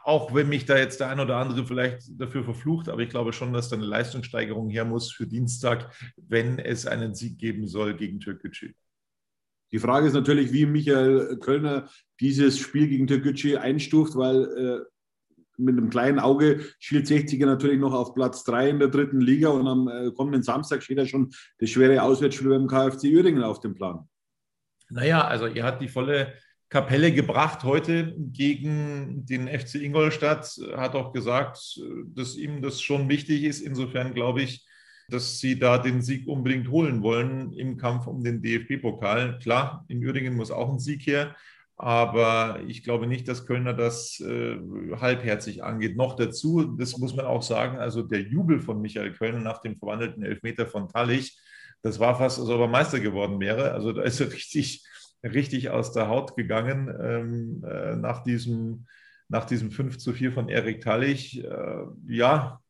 auch 0.04 0.32
wenn 0.32 0.48
mich 0.48 0.66
da 0.66 0.76
jetzt 0.78 1.00
der 1.00 1.08
ein 1.08 1.18
oder 1.18 1.38
andere 1.38 1.66
vielleicht 1.66 2.02
dafür 2.20 2.44
verflucht, 2.44 2.88
aber 2.88 3.00
ich 3.00 3.08
glaube 3.08 3.32
schon, 3.32 3.52
dass 3.52 3.68
da 3.68 3.74
eine 3.74 3.86
Leistungssteigerung 3.86 4.70
her 4.70 4.84
muss 4.84 5.10
für 5.10 5.26
Dienstag, 5.26 5.92
wenn 6.16 6.60
es 6.60 6.86
einen 6.86 7.12
Sieg 7.16 7.38
geben 7.40 7.66
soll 7.66 7.96
gegen 7.96 8.20
Türkgücü. 8.20 8.72
Die 9.73 9.78
Frage 9.78 10.06
ist 10.06 10.14
natürlich, 10.14 10.52
wie 10.52 10.66
Michael 10.66 11.38
Kölner 11.38 11.88
dieses 12.20 12.58
Spiel 12.58 12.88
gegen 12.88 13.06
Türkgücü 13.06 13.56
einstuft, 13.56 14.16
weil 14.16 14.44
äh, 14.44 14.80
mit 15.58 15.76
einem 15.76 15.90
kleinen 15.90 16.18
Auge 16.18 16.64
schielt 16.78 17.06
60er 17.06 17.46
natürlich 17.46 17.80
noch 17.80 17.94
auf 17.94 18.14
Platz 18.14 18.44
3 18.44 18.70
in 18.70 18.78
der 18.78 18.88
dritten 18.88 19.20
Liga 19.20 19.49
und 19.49 19.66
am 19.66 19.88
äh, 19.88 20.11
kommenden 20.12 20.42
Samstag 20.42 20.82
steht 20.82 20.99
ja 20.99 21.06
schon 21.06 21.32
das 21.58 21.70
schwere 21.70 22.02
Auswärtsspiel 22.02 22.50
beim 22.50 22.66
KfC 22.66 23.14
Uerdingen 23.14 23.42
auf 23.42 23.61
dem 23.61 23.75
Plan. 23.75 24.08
Naja, 24.88 25.26
also 25.26 25.46
ihr 25.46 25.64
hat 25.64 25.80
die 25.80 25.88
volle 25.88 26.35
Kapelle 26.68 27.12
gebracht 27.12 27.62
heute 27.64 28.14
gegen 28.18 29.25
den 29.25 29.49
FC 29.49 29.76
Ingolstadt, 29.76 30.49
hat 30.76 30.94
auch 30.94 31.12
gesagt, 31.12 31.80
dass 32.08 32.37
ihm 32.37 32.61
das 32.61 32.80
schon 32.80 33.08
wichtig 33.08 33.44
ist. 33.44 33.61
Insofern 33.61 34.14
glaube 34.14 34.42
ich, 34.42 34.65
dass 35.08 35.38
sie 35.38 35.58
da 35.58 35.78
den 35.78 36.02
Sieg 36.02 36.26
unbedingt 36.26 36.68
holen 36.70 37.02
wollen 37.02 37.52
im 37.52 37.76
Kampf 37.76 38.06
um 38.06 38.22
den 38.25 38.42
DFB-Pokal. 38.42 39.38
Klar, 39.38 39.84
in 39.88 40.04
Uerdingen 40.04 40.34
muss 40.34 40.50
auch 40.50 40.70
ein 40.70 40.78
Sieg 40.78 41.06
her, 41.06 41.36
Aber 41.76 42.60
ich 42.66 42.82
glaube 42.82 43.06
nicht, 43.06 43.28
dass 43.28 43.46
Kölner 43.46 43.75
das 43.75 44.18
äh, 44.20 44.56
halbherzig 44.98 45.62
angeht. 45.62 45.96
Noch 45.96 46.16
dazu, 46.16 46.62
das 46.76 46.96
muss 46.98 47.14
man 47.14 47.26
auch 47.26 47.42
sagen, 47.42 47.78
also 47.78 48.02
der 48.02 48.22
Jubel 48.22 48.60
von 48.60 48.80
Michael 48.80 49.12
Kölner 49.12 49.40
nach 49.40 49.60
dem 49.60 49.76
verwandelten 49.76 50.22
Elfmeter 50.22 50.66
von 50.66 50.88
Tallich, 50.88 51.38
das 51.82 52.00
war 52.00 52.16
fast, 52.18 52.40
als 52.40 52.48
ob 52.48 52.60
er 52.60 52.68
Meister 52.68 53.00
geworden 53.00 53.38
wäre. 53.40 53.72
Also 53.72 53.92
da 53.92 54.02
ist 54.02 54.20
er 54.20 54.32
richtig, 54.32 54.84
richtig 55.22 55.70
aus 55.70 55.92
der 55.92 56.08
Haut 56.08 56.36
gegangen 56.36 56.88
ähm, 57.00 57.64
äh, 57.64 57.96
nach, 57.96 58.22
diesem, 58.22 58.86
nach 59.28 59.44
diesem 59.44 59.70
5 59.70 59.98
zu 59.98 60.12
4 60.12 60.32
von 60.32 60.48
Erik 60.48 60.80
Tallich. 60.80 61.44
Äh, 61.44 61.84
ja, 62.08 62.60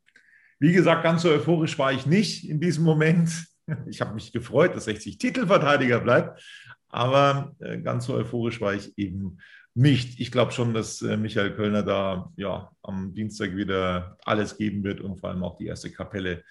wie 0.59 0.73
gesagt, 0.73 1.03
ganz 1.03 1.23
so 1.23 1.31
euphorisch 1.31 1.79
war 1.79 1.93
ich 1.93 2.07
nicht 2.07 2.49
in 2.49 2.61
diesem 2.61 2.85
Moment. 2.85 3.31
Ich 3.89 4.01
habe 4.01 4.15
mich 4.15 4.31
gefreut, 4.31 4.77
dass 4.77 4.85
60 4.85 5.19
Titelverteidiger 5.19 5.99
bleibt, 5.99 6.41
aber 6.89 7.53
äh, 7.59 7.79
ganz 7.79 8.07
so 8.07 8.15
euphorisch 8.15 8.61
war 8.61 8.75
ich 8.75 8.97
eben 8.97 9.39
nicht. 9.75 10.21
Ich 10.21 10.31
glaube 10.31 10.53
schon, 10.53 10.73
dass 10.73 11.03
äh, 11.03 11.17
Michael 11.17 11.55
Kölner 11.57 11.83
da 11.83 12.33
ja 12.37 12.71
am 12.83 13.13
Dienstag 13.13 13.57
wieder 13.57 14.19
alles 14.25 14.57
geben 14.57 14.85
wird 14.85 15.01
und 15.01 15.19
vor 15.19 15.31
allem 15.31 15.43
auch 15.43 15.57
die 15.59 15.67
erste 15.67 15.91
Kapelle 15.91 16.45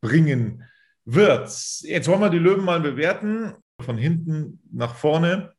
bringen 0.00 0.64
wird. 1.04 1.48
Jetzt 1.82 2.08
wollen 2.08 2.20
wir 2.20 2.30
die 2.30 2.38
Löwen 2.38 2.64
mal 2.64 2.80
bewerten. 2.80 3.54
Von 3.80 3.98
hinten 3.98 4.60
nach 4.72 4.94
vorne. 4.94 5.52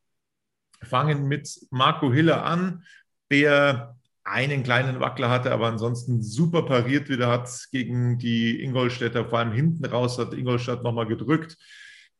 Fangen 0.82 1.26
mit 1.26 1.48
Marco 1.70 2.12
Hiller 2.12 2.44
an, 2.44 2.84
der 3.30 3.96
einen 4.26 4.62
kleinen 4.62 5.00
Wackler 5.00 5.30
hatte, 5.30 5.52
aber 5.52 5.66
ansonsten 5.66 6.20
super 6.20 6.62
pariert 6.62 7.08
wieder 7.08 7.28
hat 7.28 7.48
gegen 7.70 8.18
die 8.18 8.62
Ingolstädter, 8.62 9.24
vor 9.24 9.38
allem 9.38 9.52
hinten 9.52 9.84
raus 9.84 10.18
hat 10.18 10.34
Ingolstadt 10.34 10.82
nochmal 10.82 11.06
gedrückt. 11.06 11.56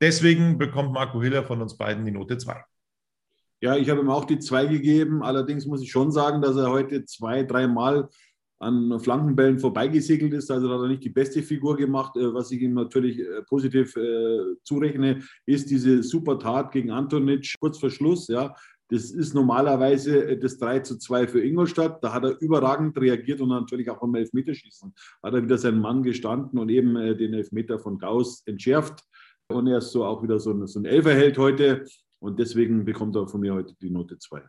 Deswegen 0.01 0.59
bekommt 0.59 0.93
Marco 0.93 1.23
Hiller 1.23 1.43
von 1.45 1.61
uns 1.61 1.77
beiden 1.77 2.05
die 2.05 2.13
Note 2.13 2.39
2. 2.39 2.63
Ja, 3.61 3.75
ich 3.77 3.89
habe 3.89 4.01
ihm 4.01 4.11
auch 4.11 4.25
die 4.25 4.39
2 4.39 4.67
gegeben. 4.67 5.23
Allerdings 5.23 5.67
muss 5.67 5.83
ich 5.83 5.91
schon 5.91 6.13
sagen, 6.13 6.43
dass 6.43 6.57
er 6.57 6.71
heute 6.71 7.05
zwei, 7.07 7.43
dreimal 7.43 8.09
an 8.59 8.99
Flankenbällen 9.01 9.59
vorbeigesegelt 9.59 10.33
ist. 10.33 10.51
Also 10.51 10.71
hat 10.71 10.81
er 10.81 10.89
nicht 10.89 11.05
die 11.05 11.11
beste 11.11 11.43
Figur 11.43 11.77
gemacht. 11.77 12.17
Äh, 12.17 12.33
was 12.33 12.51
ich 12.51 12.61
ihm 12.61 12.75
natürlich 12.75 13.19
äh, 13.19 13.43
positiv 13.49 13.97
äh, 13.97 14.57
zurechne, 14.63 15.23
ist 15.47 15.71
diese 15.71 16.03
super 16.03 16.39
Tat 16.39 16.73
gegen 16.73 16.91
Antonic 16.91 17.55
kurz 17.59 17.79
vor 17.79 17.91
Schluss. 17.91 18.29
Ja, 18.29 18.55
das 18.89 19.11
ist 19.11 19.35
normalerweise 19.35 20.27
äh, 20.27 20.39
das 20.39 20.59
3 20.59 20.81
zu 20.81 20.99
2 20.99 21.29
für 21.29 21.45
Ingolstadt. 21.45 22.03
Da 22.03 22.13
hat 22.13 22.25
er 22.25 22.41
überragend 22.41 22.99
reagiert 22.99 23.41
und 23.41 23.49
natürlich 23.49 23.91
auch 23.91 24.01
beim 24.01 24.15
Elfmeterschießen 24.15 24.95
hat 25.23 25.35
er 25.35 25.43
wieder 25.43 25.59
seinen 25.59 25.81
Mann 25.81 26.03
gestanden 26.03 26.59
und 26.59 26.69
eben 26.69 26.97
äh, 26.97 27.17
den 27.17 27.35
Elfmeter 27.35 27.79
von 27.79 27.99
Gauss 27.99 28.43
entschärft. 28.47 29.01
Und 29.49 29.67
er 29.67 29.79
ist 29.79 29.93
so 29.93 30.05
auch 30.05 30.23
wieder 30.23 30.39
so 30.39 30.53
ein, 30.53 30.67
so 30.67 30.81
ein 30.81 30.85
Elferheld 30.85 31.39
heute. 31.39 31.85
Und 32.19 32.39
deswegen 32.39 32.85
bekommt 32.85 33.17
er 33.17 33.29
von 33.29 33.41
mir 33.41 33.55
heute 33.55 33.75
die 33.81 33.91
Note 33.91 34.19
2. 34.19 34.43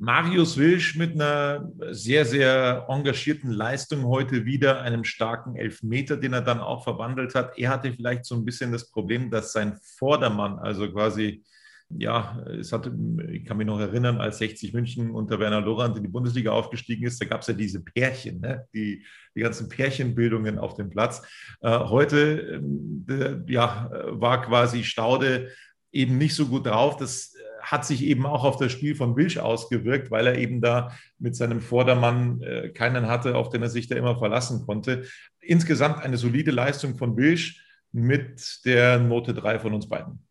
Marius 0.00 0.56
Wilsch 0.56 0.94
mit 0.94 1.14
einer 1.14 1.72
sehr, 1.90 2.24
sehr 2.24 2.86
engagierten 2.88 3.50
Leistung 3.50 4.04
heute 4.04 4.44
wieder, 4.44 4.80
einem 4.82 5.02
starken 5.02 5.56
Elfmeter, 5.56 6.16
den 6.16 6.34
er 6.34 6.40
dann 6.40 6.60
auch 6.60 6.84
verwandelt 6.84 7.34
hat. 7.34 7.58
Er 7.58 7.70
hatte 7.70 7.92
vielleicht 7.92 8.24
so 8.24 8.36
ein 8.36 8.44
bisschen 8.44 8.70
das 8.70 8.90
Problem, 8.90 9.28
dass 9.28 9.52
sein 9.52 9.76
Vordermann, 9.98 10.60
also 10.60 10.88
quasi 10.92 11.42
ja, 11.90 12.38
es 12.60 12.72
hat, 12.72 12.90
ich 13.30 13.44
kann 13.44 13.56
mich 13.56 13.66
noch 13.66 13.80
erinnern, 13.80 14.20
als 14.20 14.38
60 14.38 14.74
München 14.74 15.10
unter 15.10 15.38
Werner 15.38 15.62
Lorand 15.62 15.96
in 15.96 16.02
die 16.02 16.10
Bundesliga 16.10 16.52
aufgestiegen 16.52 17.06
ist, 17.06 17.20
da 17.20 17.26
gab 17.26 17.40
es 17.40 17.46
ja 17.46 17.54
diese 17.54 17.82
Pärchen, 17.82 18.40
ne? 18.40 18.66
die, 18.74 19.04
die 19.34 19.40
ganzen 19.40 19.68
Pärchenbildungen 19.68 20.58
auf 20.58 20.74
dem 20.74 20.90
Platz. 20.90 21.22
Äh, 21.60 21.70
heute 21.70 22.60
äh, 23.08 23.52
ja, 23.52 23.90
war 24.08 24.42
quasi 24.42 24.84
Staude 24.84 25.48
eben 25.90 26.18
nicht 26.18 26.34
so 26.34 26.46
gut 26.46 26.66
drauf. 26.66 26.98
Das 26.98 27.34
hat 27.62 27.86
sich 27.86 28.04
eben 28.04 28.26
auch 28.26 28.44
auf 28.44 28.58
das 28.58 28.70
Spiel 28.70 28.94
von 28.94 29.16
Wilsch 29.16 29.38
ausgewirkt, 29.38 30.10
weil 30.10 30.26
er 30.26 30.36
eben 30.36 30.60
da 30.60 30.92
mit 31.18 31.36
seinem 31.36 31.60
Vordermann 31.60 32.42
äh, 32.42 32.68
keinen 32.68 33.06
hatte, 33.06 33.34
auf 33.34 33.48
den 33.48 33.62
er 33.62 33.70
sich 33.70 33.88
da 33.88 33.96
immer 33.96 34.18
verlassen 34.18 34.66
konnte. 34.66 35.04
Insgesamt 35.40 36.02
eine 36.02 36.18
solide 36.18 36.50
Leistung 36.50 36.98
von 36.98 37.16
Wilsch 37.16 37.64
mit 37.92 38.60
der 38.66 38.98
Note 38.98 39.32
3 39.32 39.58
von 39.58 39.72
uns 39.72 39.88
beiden 39.88 40.27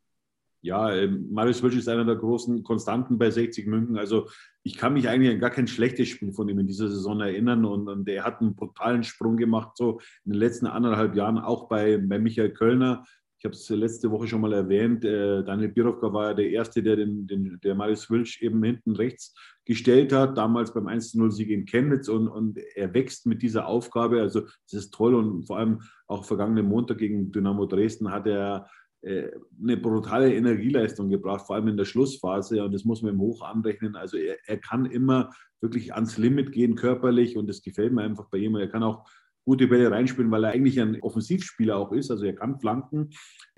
ja, 0.67 0.93
ähm, 0.93 1.27
Marius 1.31 1.63
Wilsch 1.63 1.77
ist 1.77 1.87
einer 1.87 2.03
der 2.03 2.17
großen 2.17 2.61
Konstanten 2.61 3.17
bei 3.17 3.31
60 3.31 3.65
München. 3.67 3.97
Also 3.97 4.27
ich 4.63 4.77
kann 4.77 4.93
mich 4.93 5.07
eigentlich 5.07 5.33
an 5.33 5.39
gar 5.39 5.49
kein 5.49 5.67
schlechtes 5.67 6.09
Spiel 6.09 6.33
von 6.33 6.49
ihm 6.49 6.59
in 6.59 6.67
dieser 6.67 6.89
Saison 6.89 7.21
erinnern 7.21 7.63
und, 7.63 7.87
und 7.87 8.07
er 8.09 8.25
hat 8.25 8.41
einen 8.41 8.53
brutalen 8.53 9.03
Sprung 9.03 9.37
gemacht, 9.37 9.77
so 9.77 9.99
in 10.25 10.33
den 10.33 10.39
letzten 10.39 10.67
anderthalb 10.67 11.15
Jahren, 11.15 11.37
auch 11.39 11.69
bei, 11.69 11.97
bei 11.97 12.19
Michael 12.19 12.51
Kölner. 12.51 13.05
Ich 13.39 13.45
habe 13.45 13.53
es 13.53 13.69
letzte 13.69 14.11
Woche 14.11 14.27
schon 14.27 14.41
mal 14.41 14.51
erwähnt. 14.51 15.05
Äh, 15.05 15.43
Daniel 15.43 15.69
Birovka 15.69 16.11
war 16.11 16.29
ja 16.29 16.33
der 16.33 16.49
Erste, 16.49 16.83
der, 16.83 16.97
den, 16.97 17.27
den, 17.27 17.59
der 17.63 17.75
Marius 17.75 18.09
Wilsch 18.09 18.41
eben 18.41 18.61
hinten 18.61 18.95
rechts 18.95 19.35
gestellt 19.63 20.11
hat, 20.11 20.37
damals 20.37 20.73
beim 20.73 20.87
1-0-Sieg 20.87 21.49
in 21.49 21.65
Chemnitz. 21.65 22.09
Und, 22.09 22.27
und 22.27 22.57
er 22.75 22.93
wächst 22.93 23.27
mit 23.27 23.43
dieser 23.43 23.67
Aufgabe. 23.67 24.21
Also, 24.21 24.41
das 24.41 24.73
ist 24.73 24.93
toll. 24.93 25.13
Und 25.13 25.45
vor 25.45 25.59
allem 25.59 25.81
auch 26.07 26.25
vergangenen 26.25 26.65
Montag 26.65 26.97
gegen 26.97 27.31
Dynamo 27.31 27.67
Dresden 27.67 28.11
hat 28.11 28.25
er 28.25 28.67
eine 29.07 29.77
brutale 29.77 30.33
Energieleistung 30.33 31.09
gebracht, 31.09 31.45
vor 31.45 31.55
allem 31.55 31.69
in 31.69 31.77
der 31.77 31.85
Schlussphase. 31.85 32.63
Und 32.63 32.73
das 32.73 32.85
muss 32.85 33.01
man 33.01 33.13
ihm 33.13 33.21
hoch 33.21 33.41
anrechnen. 33.41 33.95
Also 33.95 34.17
er, 34.17 34.37
er 34.45 34.57
kann 34.57 34.85
immer 34.85 35.31
wirklich 35.61 35.93
ans 35.93 36.17
Limit 36.17 36.51
gehen 36.51 36.75
körperlich 36.75 37.37
und 37.37 37.47
das 37.47 37.61
gefällt 37.61 37.93
mir 37.93 38.03
einfach 38.03 38.29
bei 38.29 38.39
ihm. 38.39 38.55
Er 38.55 38.67
kann 38.67 38.83
auch 38.83 39.07
gute 39.45 39.67
Bälle 39.67 39.89
reinspielen, 39.89 40.29
weil 40.29 40.43
er 40.43 40.51
eigentlich 40.51 40.79
ein 40.79 41.01
Offensivspieler 41.01 41.77
auch 41.77 41.93
ist. 41.93 42.11
Also 42.11 42.25
er 42.25 42.35
kann 42.35 42.59
flanken. 42.59 43.11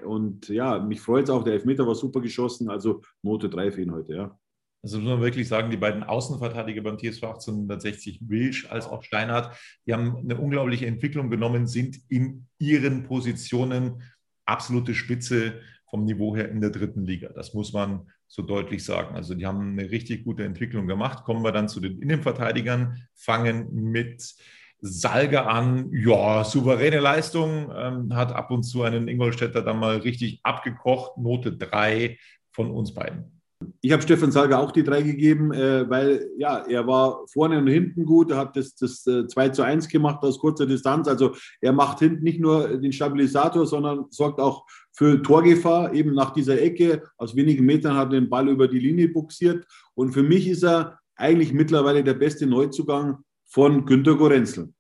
Und 0.04 0.48
ja, 0.50 0.80
mich 0.80 1.02
freut 1.02 1.24
es 1.24 1.30
auch. 1.32 1.44
Der 1.44 1.54
Elfmeter 1.54 1.88
war 1.88 1.96
super 1.96 2.22
geschossen. 2.22 2.70
Also 2.70 3.02
Note 3.24 3.50
3 3.50 3.72
für 3.72 3.82
ihn 3.82 3.92
heute, 3.92 4.14
ja. 4.14 4.40
Also 4.82 5.00
muss 5.00 5.10
man 5.10 5.22
wirklich 5.22 5.48
sagen, 5.48 5.72
die 5.72 5.78
beiden 5.78 6.04
Außenverteidiger 6.04 6.82
beim 6.82 6.98
TSV 6.98 7.24
1860, 7.24 8.30
Wilsch 8.30 8.70
als 8.70 8.88
auch 8.88 9.04
Steinhardt, 9.04 9.58
die 9.86 9.94
haben 9.94 10.16
eine 10.18 10.40
unglaubliche 10.40 10.86
Entwicklung 10.86 11.30
genommen, 11.30 11.68
sind 11.68 12.00
in 12.08 12.48
ihren 12.60 13.04
Positionen 13.04 14.04
absolute 14.50 14.94
Spitze 14.94 15.62
vom 15.90 16.04
Niveau 16.04 16.36
her 16.36 16.50
in 16.50 16.62
der 16.62 16.70
dritten 16.70 17.06
Liga. 17.06 17.30
Das 17.34 17.54
muss 17.54 17.74
man 17.74 18.08
so 18.28 18.44
deutlich 18.44 18.84
sagen. 18.84 19.16
Also 19.16 19.34
die 19.34 19.46
haben 19.46 19.72
eine 19.72 19.90
richtig 19.90 20.24
gute 20.24 20.44
Entwicklung 20.44 20.88
gemacht. 20.88 21.24
Kommen 21.24 21.44
wir 21.44 21.52
dann 21.52 21.68
zu 21.68 21.80
den 21.80 22.00
Innenverteidigern, 22.00 22.98
fangen 23.16 23.74
mit 23.74 24.36
Salga 24.82 25.46
an. 25.46 25.90
Ja, 25.92 26.44
souveräne 26.44 27.00
Leistung, 27.00 27.72
ähm, 27.76 28.16
hat 28.16 28.32
ab 28.32 28.52
und 28.52 28.64
zu 28.64 28.84
einen 28.84 29.08
Ingolstädter 29.08 29.62
dann 29.62 29.80
mal 29.80 29.98
richtig 29.98 30.40
abgekocht. 30.44 31.18
Note 31.18 31.58
3 31.58 32.18
von 32.52 32.72
uns 32.72 32.94
beiden. 32.94 33.39
Ich 33.82 33.92
habe 33.92 34.02
Stefan 34.02 34.32
Salger 34.32 34.60
auch 34.60 34.72
die 34.72 34.84
drei 34.84 35.02
gegeben, 35.02 35.52
äh, 35.52 35.90
weil 35.90 36.30
ja, 36.38 36.60
er 36.60 36.88
war 36.88 37.26
vorne 37.28 37.58
und 37.58 37.68
hinten 37.68 38.06
gut, 38.06 38.32
er 38.32 38.38
hat 38.38 38.56
das, 38.56 38.74
das 38.76 39.06
äh, 39.06 39.28
2 39.28 39.50
zu 39.50 39.64
1 39.64 39.90
gemacht 39.90 40.24
aus 40.24 40.40
kurzer 40.40 40.66
Distanz. 40.66 41.08
Also 41.10 41.36
er 41.60 41.74
macht 41.74 42.00
hinten 42.00 42.24
nicht 42.24 42.40
nur 42.40 42.80
den 42.80 42.94
Stabilisator, 42.94 43.66
sondern 43.66 44.06
sorgt 44.12 44.40
auch 44.40 44.66
für 44.94 45.22
Torgefahr, 45.22 45.94
eben 45.94 46.14
nach 46.14 46.32
dieser 46.32 46.62
Ecke. 46.62 47.04
Aus 47.18 47.36
wenigen 47.36 47.66
Metern 47.66 47.98
hat 47.98 48.14
er 48.14 48.22
den 48.22 48.30
Ball 48.30 48.48
über 48.48 48.68
die 48.68 48.80
Linie 48.80 49.10
buxiert. 49.10 49.66
Und 49.94 50.14
für 50.14 50.24
mich 50.24 50.48
ist 50.48 50.64
er 50.64 51.00
eigentlich 51.16 51.52
mittlerweile 51.52 52.04
der 52.04 52.14
beste 52.14 52.48
Neuzugang 52.48 53.18
von 53.46 53.86
Günter 53.86 54.16
Gorenzel. 54.16 54.74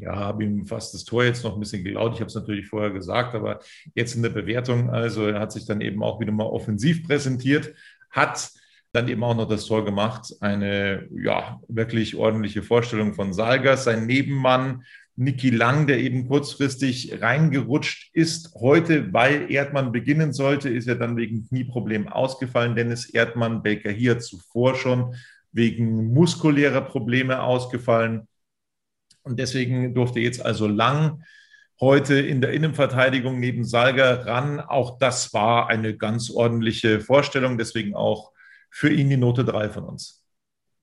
Ja, 0.00 0.14
habe 0.14 0.44
ihm 0.44 0.64
fast 0.64 0.94
das 0.94 1.04
Tor 1.04 1.24
jetzt 1.24 1.42
noch 1.42 1.54
ein 1.54 1.60
bisschen 1.60 1.82
geklaut. 1.82 2.14
Ich 2.14 2.20
habe 2.20 2.28
es 2.28 2.34
natürlich 2.36 2.68
vorher 2.68 2.90
gesagt, 2.90 3.34
aber 3.34 3.58
jetzt 3.94 4.14
in 4.14 4.22
der 4.22 4.30
Bewertung, 4.30 4.90
also 4.90 5.26
er 5.26 5.40
hat 5.40 5.50
sich 5.50 5.66
dann 5.66 5.80
eben 5.80 6.04
auch 6.04 6.20
wieder 6.20 6.30
mal 6.30 6.46
offensiv 6.46 7.04
präsentiert, 7.04 7.74
hat 8.10 8.50
dann 8.92 9.08
eben 9.08 9.22
auch 9.22 9.36
noch 9.36 9.48
das 9.48 9.66
Tor 9.66 9.84
gemacht. 9.84 10.34
Eine 10.40 11.08
ja, 11.14 11.60
wirklich 11.68 12.16
ordentliche 12.16 12.62
Vorstellung 12.62 13.14
von 13.14 13.32
Salgas. 13.32 13.84
Sein 13.84 14.06
Nebenmann 14.06 14.84
Niki 15.16 15.50
Lang, 15.50 15.88
der 15.88 15.98
eben 15.98 16.28
kurzfristig 16.28 17.20
reingerutscht 17.20 18.14
ist. 18.14 18.54
Heute, 18.54 19.12
weil 19.12 19.50
Erdmann 19.50 19.90
beginnen 19.90 20.32
sollte, 20.32 20.68
ist 20.68 20.86
er 20.86 20.94
dann 20.94 21.16
wegen 21.16 21.46
Knieproblem 21.48 22.08
ausgefallen. 22.08 22.76
Dennis 22.76 23.10
Erdmann, 23.10 23.62
Baker 23.62 23.90
hier 23.90 24.20
zuvor 24.20 24.76
schon 24.76 25.14
wegen 25.50 26.12
muskulärer 26.14 26.82
Probleme 26.82 27.42
ausgefallen. 27.42 28.28
Und 29.22 29.38
deswegen 29.38 29.92
durfte 29.92 30.20
jetzt 30.20 30.44
also 30.44 30.68
Lang 30.68 31.24
heute 31.80 32.14
in 32.14 32.40
der 32.40 32.52
Innenverteidigung 32.52 33.38
neben 33.38 33.64
Salger 33.64 34.26
ran. 34.26 34.60
Auch 34.60 34.98
das 34.98 35.32
war 35.32 35.68
eine 35.68 35.96
ganz 35.96 36.30
ordentliche 36.30 37.00
Vorstellung, 37.00 37.58
deswegen 37.58 37.94
auch 37.94 38.32
für 38.70 38.90
ihn 38.90 39.08
die 39.10 39.16
Note 39.16 39.44
3 39.44 39.68
von 39.68 39.84
uns. 39.84 40.24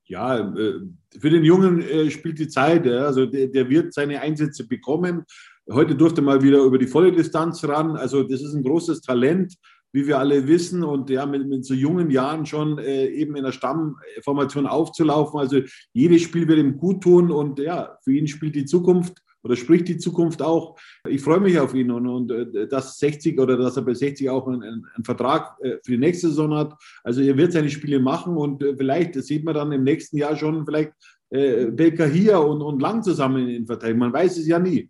Ja, 0.08 0.38
äh, 0.38 0.80
für 1.20 1.30
den 1.30 1.44
Jungen 1.44 1.82
äh, 1.82 2.10
spielt 2.12 2.40
die 2.40 2.48
Zeit. 2.48 2.88
Also 2.88 3.26
der 3.26 3.70
wird 3.70 3.94
seine 3.94 4.22
Einsätze 4.22 4.68
bekommen. 4.68 5.26
Heute 5.70 5.96
durfte 5.96 6.22
er 6.22 6.26
mal 6.26 6.44
wieder 6.44 6.60
über 6.60 6.78
die 6.78 6.88
volle 6.88 7.12
Distanz 7.12 7.64
ran. 7.64 7.96
Also 7.96 8.24
das 8.24 8.42
ist 8.42 8.54
ein 8.54 8.64
großes 8.64 9.02
Talent. 9.02 9.56
wie 9.92 10.06
wir 10.06 10.20
alle 10.20 10.46
wissen, 10.46 10.84
und 10.84 11.10
ja, 11.10 11.26
mit, 11.26 11.48
mit 11.48 11.64
so 11.64 11.74
jungen 11.74 12.12
Jahren 12.12 12.46
schon 12.46 12.80
äh, 12.80 13.06
eben 13.06 13.38
in 13.38 13.46
der 13.46 13.54
Stammformation 13.54 14.68
aufzulaufen. 14.68 15.40
Also 15.40 15.62
jedes 15.94 16.22
Spiel 16.22 16.50
wird 16.50 16.60
ihm 16.60 16.78
gut 16.78 17.02
tun 17.02 17.32
und 17.32 17.60
ja, 17.60 17.98
für 18.04 18.12
ihn 18.12 18.28
spielt 18.28 18.56
die 18.56 18.66
Zukunft 18.66 19.14
oder 19.46 19.56
spricht 19.56 19.88
die 19.88 19.98
Zukunft 19.98 20.42
auch. 20.42 20.76
Ich 21.08 21.22
freue 21.22 21.40
mich 21.40 21.60
auf 21.60 21.76
ihn 21.76 21.92
und, 21.92 22.08
und 22.08 22.32
äh, 22.32 22.68
dass 22.68 22.98
60 22.98 23.40
oder 23.40 23.56
dass 23.56 23.78
er 23.78 23.84
bei 23.84 23.94
60 23.94 24.28
auch 24.30 24.48
einen, 24.48 24.64
einen 24.64 25.04
Vertrag 25.04 25.56
äh, 25.62 25.78
für 25.86 25.92
die 25.92 25.98
nächste 26.00 26.30
Saison 26.30 26.56
hat. 26.56 26.74
Also 27.04 27.22
er 27.22 27.38
wird 27.38 27.54
seine 27.54 27.70
Spiele 27.70 28.00
machen 28.00 28.36
und 28.38 28.64
äh, 28.64 28.76
vielleicht 28.76 29.14
sieht 29.24 29.46
man 29.46 29.54
dann 29.54 29.72
im 29.72 29.84
nächsten 29.84 30.18
Jahr 30.18 30.36
schon 30.36 30.66
vielleicht 30.66 30.94
äh, 31.30 31.66
Belka 31.68 32.06
hier 32.06 32.40
und, 32.40 32.62
und 32.64 32.82
Lang 32.82 33.04
zusammen 33.04 33.48
in 33.48 33.68
Verteidigung. 33.68 34.00
Man 34.00 34.14
weiß 34.14 34.38
es 34.38 34.48
ja 34.48 34.58
nie. 34.58 34.90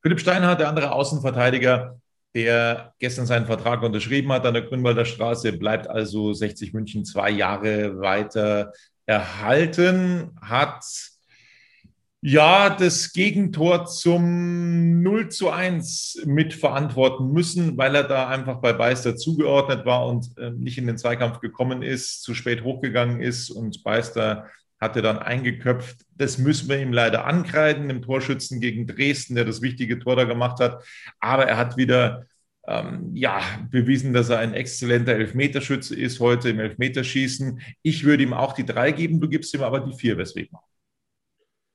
Philipp 0.00 0.20
Steinhardt, 0.20 0.60
der 0.60 0.68
andere 0.68 0.92
Außenverteidiger, 0.92 2.00
der 2.36 2.94
gestern 3.00 3.26
seinen 3.26 3.46
Vertrag 3.46 3.82
unterschrieben 3.82 4.32
hat 4.32 4.46
an 4.46 4.54
der 4.54 4.62
Grünwalder 4.62 5.04
Straße, 5.04 5.52
bleibt 5.52 5.88
also 5.88 6.32
60 6.32 6.72
München 6.72 7.04
zwei 7.04 7.30
Jahre 7.30 8.00
weiter 8.00 8.72
erhalten, 9.04 10.30
hat 10.40 10.84
ja 12.22 12.70
das 12.70 13.12
Gegentor 13.12 13.86
zum 13.86 15.02
0 15.02 15.28
zu 15.28 15.50
1 15.50 16.22
mitverantworten 16.24 17.32
müssen, 17.32 17.76
weil 17.76 17.96
er 17.96 18.04
da 18.04 18.28
einfach 18.28 18.60
bei 18.60 18.72
Beister 18.72 19.16
zugeordnet 19.16 19.84
war 19.84 20.06
und 20.06 20.38
äh, 20.38 20.50
nicht 20.50 20.78
in 20.78 20.86
den 20.86 20.96
Zweikampf 20.96 21.40
gekommen 21.40 21.82
ist, 21.82 22.22
zu 22.22 22.34
spät 22.34 22.62
hochgegangen 22.62 23.20
ist 23.20 23.50
und 23.50 23.82
Beister 23.82 24.48
hatte 24.80 25.02
dann 25.02 25.18
eingeköpft. 25.18 25.98
Das 26.16 26.38
müssen 26.38 26.68
wir 26.68 26.80
ihm 26.80 26.92
leider 26.92 27.24
ankreiden, 27.24 27.88
dem 27.88 28.02
Torschützen 28.02 28.60
gegen 28.60 28.86
Dresden, 28.86 29.34
der 29.34 29.44
das 29.44 29.60
wichtige 29.60 29.98
Tor 29.98 30.16
da 30.16 30.24
gemacht 30.24 30.60
hat. 30.60 30.84
Aber 31.20 31.46
er 31.46 31.56
hat 31.56 31.76
wieder 31.76 32.26
ähm, 32.68 33.10
ja, 33.14 33.40
bewiesen, 33.70 34.12
dass 34.12 34.28
er 34.28 34.38
ein 34.38 34.54
exzellenter 34.54 35.14
Elfmeterschütze 35.14 35.96
ist 35.96 36.20
heute 36.20 36.50
im 36.50 36.60
Elfmeterschießen. 36.60 37.60
Ich 37.82 38.04
würde 38.04 38.22
ihm 38.22 38.32
auch 38.32 38.52
die 38.52 38.66
drei 38.66 38.92
geben, 38.92 39.20
du 39.20 39.28
gibst 39.28 39.54
ihm 39.54 39.62
aber 39.62 39.80
die 39.80 39.94
vier. 39.94 40.18
Weswegen? 40.18 40.56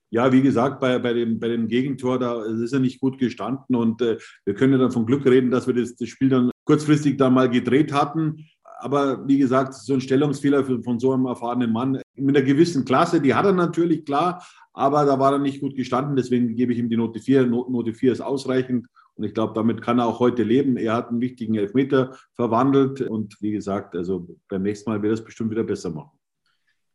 Ja, 0.10 0.32
wie 0.32 0.42
gesagt, 0.42 0.80
bei, 0.80 1.00
bei, 1.00 1.14
dem, 1.14 1.40
bei 1.40 1.50
dem 1.50 1.68
Gegentor, 1.68 2.18
da 2.18 2.44
ist 2.44 2.74
er 2.74 2.80
nicht 2.80 3.00
gut 3.02 3.18
gestanden 3.18 3.76
und 3.76 4.02
äh, 4.02 4.18
wir 4.46 4.54
können 4.54 4.74
ja 4.74 4.80
dann 4.80 4.92
von 4.92 5.06
Glück 5.06 5.26
reden, 5.26 5.52
dass 5.52 5.68
wir 5.68 5.74
das, 5.74 5.96
das 5.96 6.08
Spiel 6.08 6.30
dann 6.30 6.50
kurzfristig 6.64 7.18
da 7.18 7.30
mal 7.30 7.50
gedreht 7.50 7.92
hatten 7.92 8.48
aber 8.80 9.28
wie 9.28 9.38
gesagt, 9.38 9.74
so 9.74 9.94
ein 9.94 10.02
Stellungsfehler 10.02 10.64
von 10.64 11.00
so 11.00 11.12
einem 11.12 11.26
erfahrenen 11.26 11.72
Mann 11.72 12.02
mit 12.16 12.36
einer 12.36 12.46
gewissen 12.46 12.86
Klasse, 12.86 13.22
die 13.22 13.34
hat 13.34 13.46
er 13.46 13.54
natürlich, 13.54 14.06
klar, 14.06 14.46
aber 14.74 15.06
da 15.06 15.20
war 15.20 15.34
er 15.34 15.40
nicht 15.40 15.62
gut 15.62 15.76
gestanden, 15.76 16.16
deswegen 16.16 16.56
gebe 16.56 16.74
ich 16.74 16.80
ihm 16.80 16.90
die 16.90 16.98
Note 16.98 17.20
4. 17.20 17.48
Note 17.48 17.94
4 17.94 18.12
ist 18.12 18.22
ausreichend 18.22 18.88
und 19.16 19.24
ich 19.24 19.34
glaube, 19.34 19.54
damit 19.56 19.82
kann 19.82 20.00
er 20.00 20.06
auch 20.06 20.20
heute 20.20 20.44
leben. 20.44 20.78
Er 20.78 20.94
hat 20.94 21.10
einen 21.10 21.22
wichtigen 21.22 21.56
Elfmeter 21.56 22.16
verwandelt 22.34 23.02
und 23.02 23.36
wie 23.42 23.52
gesagt, 23.52 23.96
also 23.96 24.28
beim 24.48 24.64
nächsten 24.64 24.90
Mal 24.90 25.02
wird 25.02 25.12
er 25.12 25.16
es 25.16 25.24
bestimmt 25.24 25.52
wieder 25.52 25.64
besser 25.64 25.90
machen. 25.90 26.17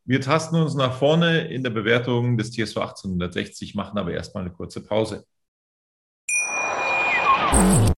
Wir 0.05 0.21
tasten 0.21 0.57
uns 0.57 0.75
nach 0.75 0.95
vorne 0.99 1.47
in 1.49 1.63
der 1.63 1.71
Bewertung 1.71 2.37
des 2.37 2.51
TSV 2.51 2.77
1860, 2.79 3.77
machen 3.77 3.99
aber 3.99 4.13
erstmal 4.13 4.43
eine 4.45 4.53
kurze 4.53 4.83
Pause. 4.83 5.25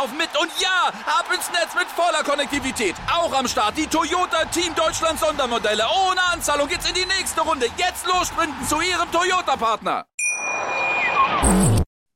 laufen 0.00 0.16
mit 0.16 0.28
und 0.40 0.50
ja, 0.60 0.88
ab 1.06 1.26
ins 1.34 1.50
Netz 1.50 1.74
mit 1.74 1.88
voller 1.88 2.22
Konnektivität. 2.24 2.94
Auch 3.12 3.32
am 3.38 3.46
Start 3.46 3.76
die 3.76 3.86
Toyota 3.86 4.44
Team 4.46 4.74
Deutschland 4.74 5.18
Sondermodelle. 5.18 5.82
Ohne 6.08 6.20
Anzahlung 6.32 6.68
geht's 6.68 6.88
in 6.88 6.94
die 6.94 7.06
nächste 7.18 7.42
Runde. 7.42 7.66
Jetzt 7.76 8.06
los 8.06 8.28
sprinten 8.28 8.64
zu 8.66 8.76
Ihrem 8.76 9.10
Toyota-Partner. 9.12 10.06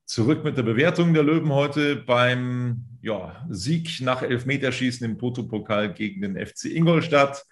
Zurück 0.06 0.44
mit 0.44 0.56
der 0.56 0.62
Bewertung 0.62 1.12
der 1.12 1.24
Löwen 1.24 1.52
heute 1.52 1.96
beim 1.96 2.84
ja, 3.02 3.44
Sieg 3.50 4.00
nach 4.00 4.22
Elfmeterschießen 4.22 5.04
im 5.04 5.18
Toto-Pokal 5.18 5.92
gegen 5.92 6.22
den 6.22 6.46
FC 6.46 6.66
Ingolstadt. 6.66 7.44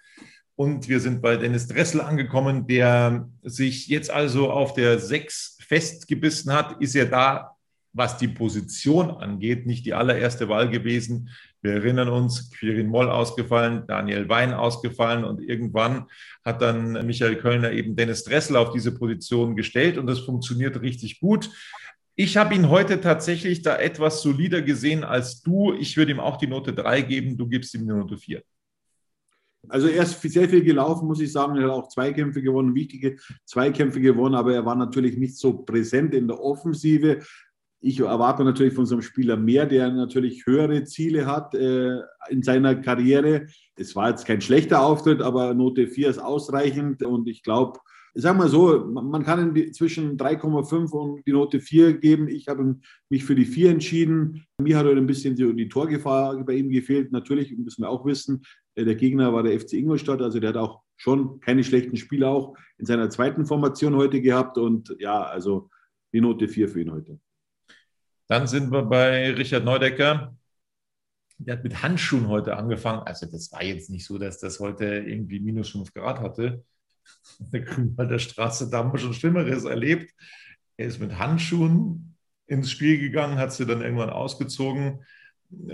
Und 0.55 0.87
wir 0.87 0.99
sind 0.99 1.21
bei 1.21 1.35
Dennis 1.35 1.67
Dressel 1.67 2.01
angekommen, 2.01 2.65
der 2.65 3.27
sich 3.43 3.87
jetzt 3.87 4.09
also 4.09 4.51
auf 4.51 4.73
der 4.73 4.97
6 4.97 5.57
festgebissen 5.67 6.53
hat. 6.53 6.81
Ist 6.81 6.95
ja 6.95 7.05
da 7.05 7.52
was 7.93 8.17
die 8.17 8.27
Position 8.27 9.11
angeht, 9.11 9.65
nicht 9.65 9.85
die 9.85 9.93
allererste 9.93 10.49
Wahl 10.49 10.69
gewesen. 10.69 11.29
Wir 11.61 11.73
erinnern 11.73 12.09
uns, 12.09 12.51
Quirin 12.51 12.87
Moll 12.87 13.09
ausgefallen, 13.09 13.83
Daniel 13.87 14.27
Wein 14.27 14.53
ausgefallen 14.53 15.23
und 15.23 15.41
irgendwann 15.41 16.07
hat 16.43 16.61
dann 16.61 17.05
Michael 17.05 17.37
Kölner 17.37 17.71
eben 17.71 17.95
Dennis 17.95 18.23
Dressel 18.23 18.57
auf 18.57 18.71
diese 18.71 18.93
Position 18.93 19.55
gestellt 19.55 19.97
und 19.97 20.07
das 20.07 20.19
funktioniert 20.19 20.81
richtig 20.81 21.19
gut. 21.19 21.49
Ich 22.15 22.37
habe 22.37 22.53
ihn 22.53 22.69
heute 22.69 22.99
tatsächlich 22.99 23.61
da 23.61 23.77
etwas 23.77 24.21
solider 24.21 24.61
gesehen 24.61 25.03
als 25.03 25.41
du. 25.41 25.73
Ich 25.73 25.95
würde 25.95 26.11
ihm 26.11 26.19
auch 26.19 26.37
die 26.37 26.47
Note 26.47 26.73
3 26.73 27.01
geben, 27.01 27.37
du 27.37 27.47
gibst 27.47 27.73
ihm 27.75 27.81
die 27.81 27.93
Note 27.93 28.17
4. 28.17 28.43
Also 29.69 29.87
er 29.87 30.03
ist 30.03 30.21
sehr 30.21 30.49
viel 30.49 30.63
gelaufen, 30.63 31.07
muss 31.07 31.21
ich 31.21 31.31
sagen. 31.31 31.55
Er 31.55 31.63
hat 31.63 31.71
auch 31.71 31.87
Zweikämpfe 31.87 32.41
gewonnen, 32.41 32.75
wichtige 32.75 33.17
Zweikämpfe 33.45 34.01
gewonnen, 34.01 34.35
aber 34.35 34.53
er 34.53 34.65
war 34.65 34.75
natürlich 34.75 35.17
nicht 35.17 35.37
so 35.37 35.53
präsent 35.53 36.13
in 36.13 36.27
der 36.27 36.39
Offensive 36.41 37.19
ich 37.83 37.99
erwarte 37.99 38.45
natürlich 38.45 38.73
von 38.73 38.85
so 38.85 38.95
einem 38.95 39.01
Spieler 39.01 39.35
mehr, 39.35 39.65
der 39.65 39.91
natürlich 39.91 40.45
höhere 40.45 40.85
Ziele 40.85 41.25
hat 41.25 41.53
äh, 41.53 41.99
in 42.29 42.41
seiner 42.41 42.75
Karriere. 42.75 43.47
Es 43.75 43.93
war 43.93 44.09
jetzt 44.09 44.25
kein 44.25 44.39
schlechter 44.39 44.81
Auftritt, 44.81 45.21
aber 45.21 45.53
Note 45.53 45.87
4 45.87 46.09
ist 46.09 46.17
ausreichend 46.17 47.03
und 47.03 47.27
ich 47.27 47.43
glaube, 47.43 47.79
sagen 48.13 48.39
wir 48.39 48.47
so, 48.47 48.85
man 48.85 49.25
kann 49.25 49.53
zwischen 49.73 50.17
3,5 50.17 50.91
und 50.91 51.27
die 51.27 51.33
Note 51.33 51.59
4 51.59 51.97
geben. 51.97 52.29
Ich 52.29 52.47
habe 52.47 52.77
mich 53.09 53.25
für 53.25 53.35
die 53.35 53.43
4 53.43 53.71
entschieden. 53.71 54.45
Mir 54.61 54.77
hat 54.77 54.85
heute 54.85 54.99
ein 54.99 55.07
bisschen 55.07 55.35
die, 55.35 55.67
Torgefahr 55.67 56.41
bei 56.45 56.53
ihm 56.53 56.69
gefehlt. 56.69 57.11
Natürlich 57.11 57.51
müssen 57.57 57.81
wir 57.81 57.89
auch 57.89 58.05
wissen, 58.05 58.43
äh, 58.75 58.85
der 58.85 58.95
Gegner 58.95 59.33
war 59.33 59.43
der 59.43 59.59
FC 59.59 59.73
Ingolstadt, 59.73 60.21
also 60.21 60.39
der 60.39 60.51
hat 60.51 60.57
auch 60.57 60.83
schon 60.95 61.41
keine 61.41 61.65
schlechten 61.65 61.97
Spiele 61.97 62.29
auch 62.29 62.55
in 62.77 62.85
seiner 62.85 63.09
zweiten 63.09 63.45
Formation 63.45 63.97
heute 63.97 64.21
gehabt 64.21 64.57
und 64.57 64.95
ja, 64.99 65.21
also 65.21 65.69
die 66.13 66.21
Note 66.21 66.47
4 66.47 66.69
für 66.69 66.79
ihn 66.79 66.91
heute. 66.93 67.19
Dann 68.33 68.47
sind 68.47 68.71
wir 68.71 68.81
bei 68.81 69.29
Richard 69.29 69.63
Neudecker. 69.63 70.35
Der 71.37 71.55
hat 71.55 71.63
mit 71.63 71.83
Handschuhen 71.83 72.29
heute 72.29 72.57
angefangen. 72.57 73.03
Also 73.05 73.27
das 73.27 73.51
war 73.51 73.63
jetzt 73.63 73.91
nicht 73.91 74.07
so, 74.07 74.17
dass 74.17 74.39
das 74.39 74.59
heute 74.59 74.85
irgendwie 74.85 75.39
minus 75.39 75.69
5 75.69 75.93
Grad 75.93 76.19
hatte. 76.19 76.65
Der 77.39 77.61
Grünwalder 77.61 78.17
Straße, 78.17 78.71
da 78.71 78.79
haben 78.79 78.91
wir 78.91 78.97
schon 78.97 79.13
Schlimmeres 79.13 79.65
erlebt. 79.65 80.11
Er 80.77 80.87
ist 80.87 80.99
mit 80.99 81.19
Handschuhen 81.19 82.17
ins 82.47 82.71
Spiel 82.71 82.97
gegangen, 82.97 83.37
hat 83.37 83.53
sie 83.53 83.67
dann 83.67 83.83
irgendwann 83.83 84.09
ausgezogen. 84.09 85.05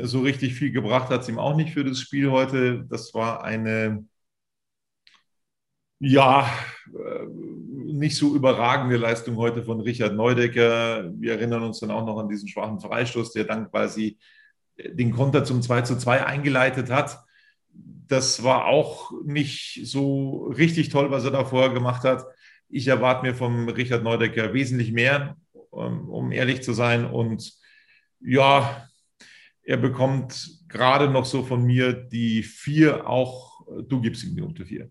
So 0.02 0.20
richtig 0.20 0.56
viel 0.56 0.74
gebracht 0.74 1.12
hat 1.12 1.22
es 1.22 1.30
ihm 1.30 1.40
auch 1.40 1.56
nicht 1.56 1.72
für 1.72 1.86
das 1.86 2.02
Spiel 2.02 2.30
heute. 2.30 2.86
Das 2.90 3.14
war 3.14 3.42
eine, 3.42 4.04
ja, 6.00 6.50
äh, 6.88 7.26
nicht 7.28 8.16
so 8.16 8.36
überragende 8.36 8.98
Leistung 8.98 9.36
heute 9.36 9.64
von 9.64 9.82
Richard 9.82 10.16
Neudecker. 10.16 11.12
Wir 11.16 11.34
erinnern 11.34 11.64
uns 11.64 11.80
dann 11.80 11.92
auch 11.92 12.06
noch 12.06 12.18
an 12.18 12.30
diesen 12.30 12.48
schwachen 12.48 12.80
Freistoß, 12.80 13.34
der 13.34 13.44
dann 13.44 13.70
quasi 13.70 14.18
den 14.78 15.12
Konter 15.12 15.44
zum 15.44 15.62
2 15.62 15.82
zu 15.82 15.98
2 15.98 16.26
eingeleitet 16.26 16.90
hat. 16.90 17.20
Das 18.08 18.44
war 18.44 18.66
auch 18.66 19.12
nicht 19.26 19.82
so 19.84 20.46
richtig 20.48 20.90
toll, 20.90 21.12
was 21.12 21.26
er 21.26 21.32
da 21.32 21.44
vorher 21.44 21.74
gemacht 21.74 22.04
hat. 22.04 22.26
Ich 22.70 22.88
erwarte 22.88 23.26
mir 23.26 23.36
vom 23.36 23.68
Richard 23.68 24.04
Neudecker 24.04 24.54
wesentlich 24.54 24.92
mehr, 24.92 25.36
ähm, 25.74 26.10
um 26.10 26.32
ehrlich 26.32 26.64
zu 26.64 26.74
sein. 26.74 27.06
Und 27.06 27.54
ja, 28.22 28.88
er 29.64 29.78
bekommt 29.78 30.60
gerade 30.70 31.10
noch 31.10 31.26
so 31.26 31.44
von 31.44 31.64
mir 31.64 31.94
die 31.94 32.44
vier, 32.44 33.08
auch 33.08 33.66
du 33.88 34.02
gibst 34.02 34.24
ihm 34.24 34.36
die 34.36 34.42
Note 34.42 34.66
vier. 34.66 34.90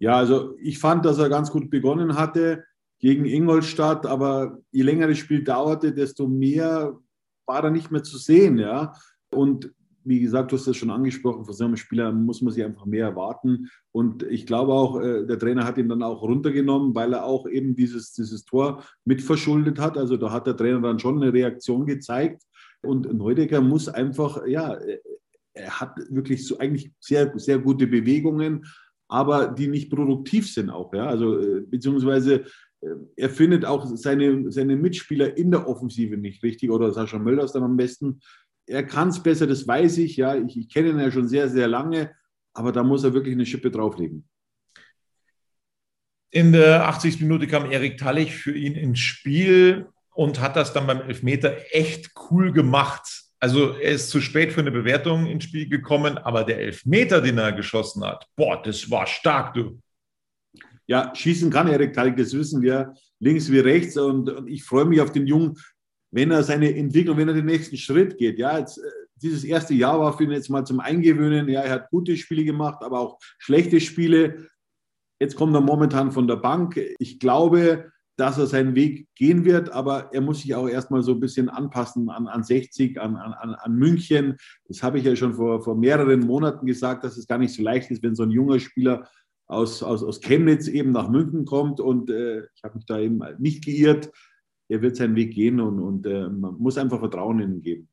Ja, 0.00 0.16
also 0.16 0.56
ich 0.58 0.78
fand, 0.78 1.04
dass 1.04 1.18
er 1.18 1.28
ganz 1.28 1.50
gut 1.50 1.70
begonnen 1.70 2.16
hatte 2.16 2.64
gegen 2.98 3.26
Ingolstadt, 3.26 4.06
aber 4.06 4.58
je 4.72 4.82
länger 4.82 5.06
das 5.06 5.18
Spiel 5.18 5.44
dauerte, 5.44 5.92
desto 5.92 6.26
mehr 6.26 6.98
war 7.46 7.64
er 7.64 7.70
nicht 7.70 7.90
mehr 7.90 8.02
zu 8.02 8.16
sehen. 8.16 8.58
Ja? 8.58 8.94
Und 9.32 9.72
wie 10.04 10.20
gesagt, 10.20 10.50
du 10.50 10.56
hast 10.56 10.66
das 10.66 10.76
schon 10.76 10.90
angesprochen, 10.90 11.44
von 11.44 11.54
so 11.54 11.64
einem 11.64 11.76
Spieler 11.76 12.12
muss 12.12 12.40
man 12.40 12.52
sich 12.52 12.64
einfach 12.64 12.86
mehr 12.86 13.06
erwarten. 13.06 13.68
Und 13.92 14.22
ich 14.22 14.46
glaube 14.46 14.72
auch, 14.72 14.98
äh, 15.00 15.26
der 15.26 15.38
Trainer 15.38 15.64
hat 15.64 15.76
ihn 15.76 15.90
dann 15.90 16.02
auch 16.02 16.22
runtergenommen, 16.22 16.94
weil 16.94 17.12
er 17.12 17.24
auch 17.24 17.46
eben 17.46 17.76
dieses, 17.76 18.14
dieses 18.14 18.44
Tor 18.46 18.82
mitverschuldet 19.04 19.78
hat. 19.78 19.98
Also 19.98 20.16
da 20.16 20.32
hat 20.32 20.46
der 20.46 20.56
Trainer 20.56 20.80
dann 20.80 20.98
schon 20.98 21.22
eine 21.22 21.32
Reaktion 21.32 21.84
gezeigt. 21.84 22.42
Und 22.82 23.12
Neudecker 23.12 23.60
muss 23.60 23.88
einfach, 23.88 24.46
ja, 24.46 24.78
er 25.52 25.80
hat 25.80 25.98
wirklich 26.08 26.46
so 26.46 26.58
eigentlich 26.58 26.92
sehr, 27.00 27.38
sehr 27.38 27.58
gute 27.58 27.86
Bewegungen, 27.86 28.64
aber 29.10 29.48
die 29.48 29.66
nicht 29.66 29.90
produktiv 29.90 30.50
sind 30.52 30.70
auch. 30.70 30.94
Ja? 30.94 31.06
Also, 31.06 31.38
äh, 31.38 31.60
beziehungsweise 31.62 32.44
äh, 32.80 32.88
er 33.16 33.30
findet 33.30 33.64
auch 33.64 33.86
seine, 33.96 34.50
seine 34.50 34.76
Mitspieler 34.76 35.36
in 35.36 35.50
der 35.50 35.68
Offensive 35.68 36.16
nicht 36.16 36.42
richtig 36.42 36.70
oder 36.70 36.92
Sascha 36.92 37.18
Mölders 37.18 37.52
dann 37.52 37.64
am 37.64 37.76
besten. 37.76 38.20
Er 38.66 38.84
kann 38.84 39.08
es 39.08 39.22
besser, 39.22 39.46
das 39.46 39.66
weiß 39.66 39.98
ich. 39.98 40.16
Ja, 40.16 40.36
ich, 40.36 40.56
ich 40.56 40.68
kenne 40.68 40.90
ihn 40.90 41.00
ja 41.00 41.10
schon 41.10 41.28
sehr, 41.28 41.48
sehr 41.48 41.66
lange, 41.66 42.12
aber 42.54 42.70
da 42.72 42.84
muss 42.84 43.04
er 43.04 43.14
wirklich 43.14 43.34
eine 43.34 43.46
Schippe 43.46 43.70
drauflegen. 43.70 44.28
In 46.30 46.52
der 46.52 46.86
80. 46.86 47.22
Minute 47.22 47.48
kam 47.48 47.68
Erik 47.68 47.98
Tallich 47.98 48.36
für 48.36 48.54
ihn 48.54 48.74
ins 48.74 49.00
Spiel 49.00 49.88
und 50.14 50.40
hat 50.40 50.54
das 50.54 50.72
dann 50.72 50.86
beim 50.86 51.00
Elfmeter 51.00 51.56
echt 51.72 52.12
cool 52.30 52.52
gemacht. 52.52 53.24
Also 53.42 53.72
er 53.72 53.92
ist 53.92 54.10
zu 54.10 54.20
spät 54.20 54.52
für 54.52 54.60
eine 54.60 54.70
Bewertung 54.70 55.26
ins 55.26 55.44
Spiel 55.44 55.66
gekommen, 55.66 56.18
aber 56.18 56.44
der 56.44 56.58
Elfmeter, 56.58 57.22
den 57.22 57.38
er 57.38 57.52
geschossen 57.52 58.04
hat, 58.04 58.26
boah, 58.36 58.62
das 58.62 58.90
war 58.90 59.06
stark, 59.06 59.54
du. 59.54 59.80
Ja, 60.86 61.14
schießen 61.14 61.50
kann 61.50 61.68
Erik 61.68 61.94
Talg, 61.94 62.16
das 62.16 62.34
wissen 62.34 62.60
wir, 62.60 62.92
links 63.18 63.50
wie 63.50 63.60
rechts. 63.60 63.96
Und, 63.96 64.28
und, 64.28 64.48
ich 64.48 64.64
freue 64.64 64.84
mich 64.84 65.00
auf 65.00 65.12
den 65.12 65.26
Jungen, 65.26 65.56
wenn 66.10 66.30
er 66.32 66.42
seine 66.42 66.74
Entwicklung, 66.74 67.16
wenn 67.16 67.28
er 67.28 67.34
den 67.34 67.46
nächsten 67.46 67.76
Schritt 67.78 68.18
geht. 68.18 68.38
Ja, 68.38 68.58
jetzt, 68.58 68.78
äh, 68.78 68.90
dieses 69.14 69.44
erste 69.44 69.72
Jahr 69.72 70.00
war 70.00 70.16
für 70.16 70.24
ihn 70.24 70.32
jetzt 70.32 70.50
mal 70.50 70.66
zum 70.66 70.80
Eingewöhnen. 70.80 71.48
Ja, 71.48 71.62
er 71.62 71.72
hat 71.72 71.90
gute 71.90 72.16
Spiele 72.16 72.44
gemacht, 72.44 72.82
aber 72.82 73.00
auch 73.00 73.18
schlechte 73.38 73.80
Spiele. 73.80 74.48
Jetzt 75.20 75.36
kommt 75.36 75.54
er 75.54 75.60
momentan 75.60 76.12
von 76.12 76.26
der 76.26 76.36
Bank. 76.36 76.80
Ich 76.98 77.18
glaube, 77.18 77.92
dass 78.20 78.36
er 78.36 78.46
seinen 78.46 78.74
Weg 78.74 79.08
gehen 79.14 79.46
wird, 79.46 79.72
aber 79.72 80.12
er 80.12 80.20
muss 80.20 80.42
sich 80.42 80.54
auch 80.54 80.68
erstmal 80.68 81.02
so 81.02 81.12
ein 81.12 81.20
bisschen 81.20 81.48
anpassen 81.48 82.10
an, 82.10 82.28
an 82.28 82.44
60, 82.44 83.00
an, 83.00 83.16
an, 83.16 83.54
an 83.54 83.74
München. 83.74 84.36
Das 84.68 84.82
habe 84.82 84.98
ich 84.98 85.04
ja 85.04 85.16
schon 85.16 85.32
vor, 85.32 85.62
vor 85.62 85.74
mehreren 85.74 86.20
Monaten 86.20 86.66
gesagt, 86.66 87.02
dass 87.02 87.16
es 87.16 87.26
gar 87.26 87.38
nicht 87.38 87.54
so 87.54 87.62
leicht 87.62 87.90
ist, 87.90 88.02
wenn 88.02 88.14
so 88.14 88.24
ein 88.24 88.30
junger 88.30 88.60
Spieler 88.60 89.08
aus, 89.46 89.82
aus, 89.82 90.04
aus 90.04 90.20
Chemnitz 90.20 90.68
eben 90.68 90.92
nach 90.92 91.08
München 91.08 91.46
kommt. 91.46 91.80
Und 91.80 92.10
äh, 92.10 92.42
ich 92.54 92.62
habe 92.62 92.74
mich 92.74 92.84
da 92.84 92.98
eben 92.98 93.22
nicht 93.38 93.64
geirrt. 93.64 94.10
Er 94.68 94.82
wird 94.82 94.96
seinen 94.96 95.16
Weg 95.16 95.32
gehen 95.32 95.58
und, 95.58 95.80
und 95.80 96.06
äh, 96.06 96.28
man 96.28 96.56
muss 96.58 96.76
einfach 96.76 96.98
Vertrauen 96.98 97.40
in 97.40 97.54
ihn 97.54 97.62
geben. 97.62 97.88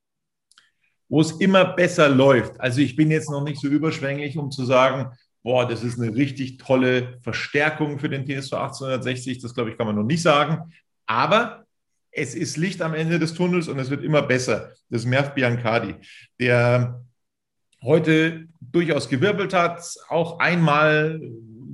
Wo 1.07 1.21
es 1.21 1.31
immer 1.39 1.73
besser 1.73 2.09
läuft. 2.09 2.59
Also 2.59 2.81
ich 2.81 2.97
bin 2.97 3.11
jetzt 3.11 3.29
noch 3.29 3.45
nicht 3.45 3.61
so 3.61 3.69
überschwänglich, 3.69 4.37
um 4.37 4.51
zu 4.51 4.65
sagen, 4.65 5.09
boah, 5.47 5.65
das 5.65 5.81
ist 5.81 5.97
eine 5.97 6.13
richtig 6.13 6.57
tolle 6.57 7.19
Verstärkung 7.21 7.99
für 7.99 8.09
den 8.09 8.25
TSV 8.25 8.51
1860. 8.51 9.39
Das, 9.39 9.53
glaube 9.53 9.69
ich, 9.69 9.77
kann 9.77 9.87
man 9.87 9.95
noch 9.95 10.03
nicht 10.03 10.21
sagen. 10.21 10.73
Aber 11.05 11.65
es 12.11 12.35
ist 12.35 12.57
Licht 12.57 12.81
am 12.81 12.93
Ende 12.93 13.17
des 13.17 13.33
Tunnels 13.33 13.69
und 13.69 13.79
es 13.79 13.89
wird 13.89 14.03
immer 14.03 14.21
besser. 14.21 14.73
Das 14.89 15.03
ist 15.03 15.07
Merv 15.07 15.33
Biancardi, 15.35 15.95
der 16.37 17.01
heute 17.81 18.49
durchaus 18.59 19.07
gewirbelt 19.07 19.53
hat, 19.53 19.81
auch 20.09 20.39
einmal 20.39 21.21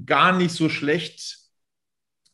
gar 0.05 0.37
nicht 0.37 0.51
so 0.51 0.69
schlecht 0.69 1.39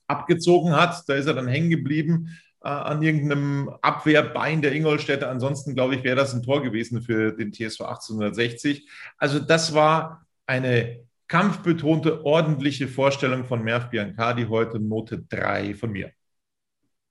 abgezogen 0.07 0.75
hat. 0.75 1.07
Da 1.07 1.13
ist 1.13 1.27
er 1.27 1.35
dann 1.35 1.47
hängen 1.47 1.69
geblieben 1.69 2.37
äh, 2.61 2.67
an 2.67 3.01
irgendeinem 3.01 3.69
Abwehrbein 3.81 4.61
der 4.61 4.73
Ingolstädter. 4.73 5.29
Ansonsten, 5.29 5.73
glaube 5.73 5.95
ich, 5.95 6.03
wäre 6.03 6.17
das 6.17 6.33
ein 6.33 6.43
Tor 6.43 6.61
gewesen 6.61 7.01
für 7.01 7.31
den 7.31 7.53
TSV 7.53 7.79
1860. 7.79 8.89
Also 9.17 9.39
das 9.39 9.73
war 9.73 10.25
eine 10.45 11.07
kampfbetonte, 11.29 12.25
ordentliche 12.25 12.87
Vorstellung 12.87 13.45
von 13.45 13.63
Merv 13.63 13.89
Biancardi 13.89 14.47
heute, 14.49 14.79
Note 14.79 15.23
3 15.29 15.75
von 15.75 15.91
mir. 15.91 16.11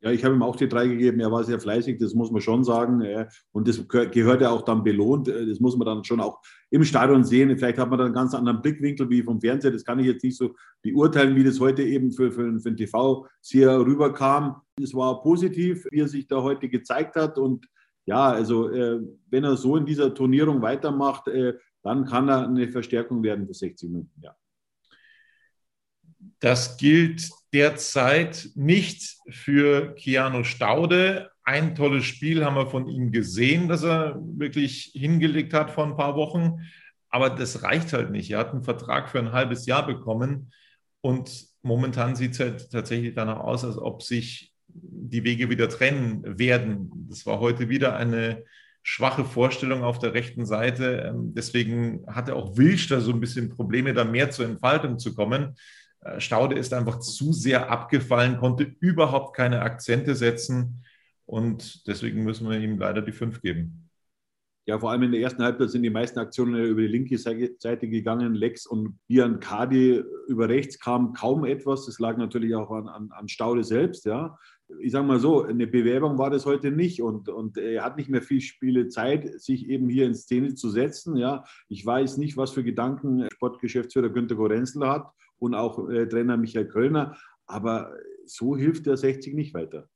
Ja, 0.01 0.13
ich 0.13 0.25
habe 0.25 0.35
ihm 0.37 0.43
auch 0.45 0.55
die 0.55 0.69
drei 0.69 0.87
gegeben. 0.87 1.19
Er 1.19 1.33
war 1.33 1.43
sehr 1.43 1.59
fleißig, 1.59 1.99
das 1.99 2.15
muss 2.15 2.31
man 2.31 2.41
schon 2.41 2.63
sagen. 2.63 3.03
Und 3.51 3.67
das 3.67 3.89
gehört 3.89 4.41
ja 4.41 4.51
auch 4.51 4.63
dann 4.63 4.85
belohnt. 4.85 5.27
Das 5.27 5.59
muss 5.59 5.77
man 5.77 5.87
dann 5.87 6.05
schon 6.05 6.21
auch 6.21 6.41
im 6.71 6.85
Stadion 6.85 7.25
sehen. 7.25 7.57
Vielleicht 7.59 7.79
hat 7.79 7.91
man 7.91 7.99
dann 7.99 8.07
einen 8.07 8.15
ganz 8.15 8.33
anderen 8.33 8.63
Blickwinkel 8.63 9.11
wie 9.11 9.23
vom 9.23 9.41
Fernseher. 9.41 9.73
Das 9.73 9.85
kann 9.85 9.99
ich 9.99 10.07
jetzt 10.07 10.23
nicht 10.23 10.37
so 10.37 10.55
beurteilen, 10.83 11.35
wie 11.35 11.43
das 11.43 11.59
heute 11.59 11.83
eben 11.83 12.13
für, 12.13 12.31
für, 12.31 12.61
für 12.61 12.71
den 12.71 12.77
TV-Seher 12.77 13.81
rüberkam. 13.81 14.61
Es 14.81 14.95
war 14.95 15.21
positiv, 15.21 15.85
wie 15.91 16.01
er 16.01 16.09
sich 16.09 16.29
da 16.29 16.43
heute 16.43 16.69
gezeigt 16.69 17.17
hat. 17.17 17.37
Und 17.37 17.67
ja, 18.07 18.31
also 18.31 18.71
äh, 18.71 19.01
wenn 19.31 19.43
er 19.43 19.57
so 19.57 19.77
in 19.77 19.85
dieser 19.85 20.15
Turnierung 20.15 20.63
weitermacht, 20.63 21.27
äh, 21.27 21.55
dann 21.89 22.05
kann 22.05 22.29
er 22.29 22.47
eine 22.47 22.69
Verstärkung 22.69 23.23
werden 23.23 23.47
für 23.47 23.55
60 23.55 23.89
Minuten, 23.89 24.21
ja. 24.21 24.37
Das 26.41 26.77
gilt 26.77 27.31
derzeit 27.53 28.51
nicht 28.55 29.17
für 29.31 29.95
Keanu 29.95 30.45
Staude. 30.45 31.31
Ein 31.43 31.75
tolles 31.75 32.05
Spiel 32.05 32.45
haben 32.45 32.57
wir 32.57 32.67
von 32.69 32.89
ihm 32.89 33.11
gesehen, 33.11 33.69
das 33.69 33.83
er 33.83 34.21
wirklich 34.21 34.93
hingelegt 34.95 35.55
hat 35.55 35.71
vor 35.71 35.85
ein 35.85 35.97
paar 35.97 36.15
Wochen. 36.15 36.59
Aber 37.09 37.31
das 37.31 37.63
reicht 37.63 37.93
halt 37.93 38.11
nicht. 38.11 38.31
Er 38.31 38.41
hat 38.41 38.51
einen 38.51 38.63
Vertrag 38.63 39.09
für 39.09 39.19
ein 39.19 39.33
halbes 39.33 39.67
Jahr 39.67 39.87
bekommen 39.87 40.53
und 41.01 41.47
momentan 41.63 42.15
sieht 42.15 42.33
es 42.33 42.41
halt 42.41 42.71
tatsächlich 42.71 43.15
danach 43.15 43.39
aus, 43.39 43.65
als 43.65 43.79
ob 43.79 44.03
sich 44.03 44.53
die 44.69 45.25
Wege 45.25 45.49
wieder 45.49 45.69
trennen 45.69 46.39
werden. 46.39 47.07
Das 47.09 47.25
war 47.25 47.41
heute 47.41 47.69
wieder 47.69 47.97
eine 47.97 48.45
schwache 48.91 49.27
Vorstellung 49.27 49.83
auf 49.83 49.99
der 49.99 50.15
rechten 50.15 50.47
Seite. 50.47 51.11
Ähm, 51.11 51.35
deswegen 51.35 52.07
hatte 52.07 52.35
auch 52.35 52.57
Wilsch 52.57 52.89
da 52.89 53.01
so 53.01 53.13
ein 53.13 53.21
bisschen 53.21 53.51
Probleme, 53.51 53.93
da 53.93 54.05
mehr 54.05 54.31
zur 54.31 54.47
Entfaltung 54.47 54.99
zu 54.99 55.15
kommen. 55.15 55.57
Äh, 56.01 56.21
Staude 56.21 56.57
ist 56.57 56.73
einfach 56.73 56.99
zu 56.99 57.35
sehr 57.35 57.71
abgefallen, 57.71 58.39
konnte 58.39 58.65
überhaupt 58.81 59.37
keine 59.37 59.61
Akzente 59.61 60.15
setzen 60.15 60.85
und 61.27 61.87
deswegen 61.87 62.25
müssen 62.25 62.49
wir 62.49 62.59
ihm 62.59 62.79
leider 62.79 63.03
die 63.03 63.13
fünf 63.13 63.43
geben. 63.43 63.91
Ja, 64.65 64.79
vor 64.79 64.91
allem 64.91 65.03
in 65.03 65.13
der 65.13 65.21
ersten 65.21 65.43
Halbzeit 65.43 65.71
sind 65.71 65.83
die 65.83 65.91
meisten 65.91 66.19
Aktionen 66.19 66.65
über 66.65 66.81
die 66.81 66.89
linke 66.89 67.19
Seite 67.19 67.89
gegangen. 67.89 68.35
Lex 68.35 68.67
und 68.67 68.99
Bian 69.07 69.39
Kadi 69.39 70.03
über 70.29 70.49
rechts 70.49 70.79
kam 70.79 71.13
kaum 71.13 71.45
etwas. 71.45 71.85
Das 71.85 71.99
lag 71.99 72.17
natürlich 72.17 72.55
auch 72.55 72.71
an, 72.71 72.89
an, 72.89 73.11
an 73.13 73.29
Staude 73.29 73.65
selbst. 73.65 74.07
Ja. 74.07 74.39
Ich 74.81 74.93
sage 74.93 75.07
mal 75.07 75.19
so, 75.19 75.45
eine 75.45 75.67
Bewerbung 75.67 76.19
war 76.19 76.31
das 76.31 76.45
heute 76.45 76.71
nicht 76.71 77.01
und, 77.01 77.29
und 77.29 77.57
er 77.57 77.85
hat 77.85 77.97
nicht 77.97 78.11
mehr 78.11 78.23
viel 78.23 78.41
Spiele 78.41 78.89
Zeit, 78.89 79.41
sich 79.41 79.69
eben 79.69 79.89
hier 79.89 80.07
in 80.07 80.15
Szene 80.15 80.55
zu 80.55 80.69
setzen. 80.71 81.17
Ja. 81.17 81.45
Ich 81.69 81.85
weiß 81.85 82.19
nicht, 82.19 82.37
was 82.37 82.51
für 82.51 82.63
Gedanken 82.63 83.27
Sportgeschäftsführer 83.33 84.11
Günter 84.11 84.35
Gorenzel 84.35 84.87
hat 84.87 85.11
und 85.39 85.55
auch 85.55 85.89
äh, 85.89 86.07
Trainer 86.07 86.37
Michael 86.37 86.69
Kölner, 86.69 87.17
aber 87.47 87.95
so 88.27 88.57
hilft 88.57 88.87
der 88.87 88.97
60 88.97 89.35
nicht 89.35 89.55
weiter. 89.55 89.89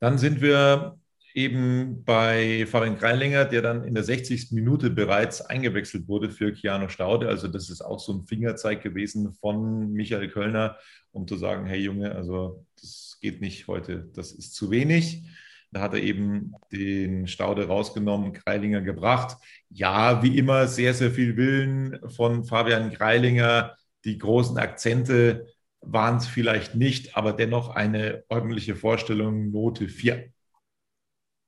Dann 0.00 0.18
sind 0.18 0.42
wir 0.42 0.98
eben 1.36 2.02
bei 2.04 2.66
Fabian 2.66 2.96
Greilinger, 2.96 3.44
der 3.44 3.60
dann 3.60 3.84
in 3.84 3.94
der 3.94 4.02
60. 4.02 4.52
Minute 4.52 4.88
bereits 4.88 5.42
eingewechselt 5.42 6.08
wurde 6.08 6.30
für 6.30 6.54
Keanu 6.54 6.88
Staude. 6.88 7.28
Also 7.28 7.46
das 7.46 7.68
ist 7.68 7.82
auch 7.82 8.00
so 8.00 8.14
ein 8.14 8.26
Fingerzeig 8.26 8.82
gewesen 8.82 9.34
von 9.34 9.92
Michael 9.92 10.28
Kölner, 10.30 10.78
um 11.12 11.28
zu 11.28 11.36
sagen, 11.36 11.66
hey 11.66 11.78
Junge, 11.78 12.14
also 12.14 12.64
das 12.80 13.18
geht 13.20 13.42
nicht 13.42 13.68
heute, 13.68 14.08
das 14.14 14.32
ist 14.32 14.54
zu 14.54 14.70
wenig. 14.70 15.24
Da 15.72 15.82
hat 15.82 15.92
er 15.92 16.02
eben 16.02 16.54
den 16.72 17.26
Staude 17.26 17.66
rausgenommen, 17.66 18.32
Greilinger 18.32 18.80
gebracht. 18.80 19.36
Ja, 19.68 20.22
wie 20.22 20.38
immer, 20.38 20.66
sehr, 20.68 20.94
sehr 20.94 21.10
viel 21.10 21.36
Willen 21.36 21.98
von 22.08 22.44
Fabian 22.44 22.90
Greilinger. 22.90 23.76
Die 24.06 24.16
großen 24.16 24.56
Akzente 24.56 25.46
waren 25.82 26.16
es 26.16 26.26
vielleicht 26.26 26.76
nicht, 26.76 27.14
aber 27.14 27.34
dennoch 27.34 27.68
eine 27.68 28.24
ordentliche 28.30 28.74
Vorstellung, 28.74 29.50
Note 29.50 29.88
4 29.88 30.32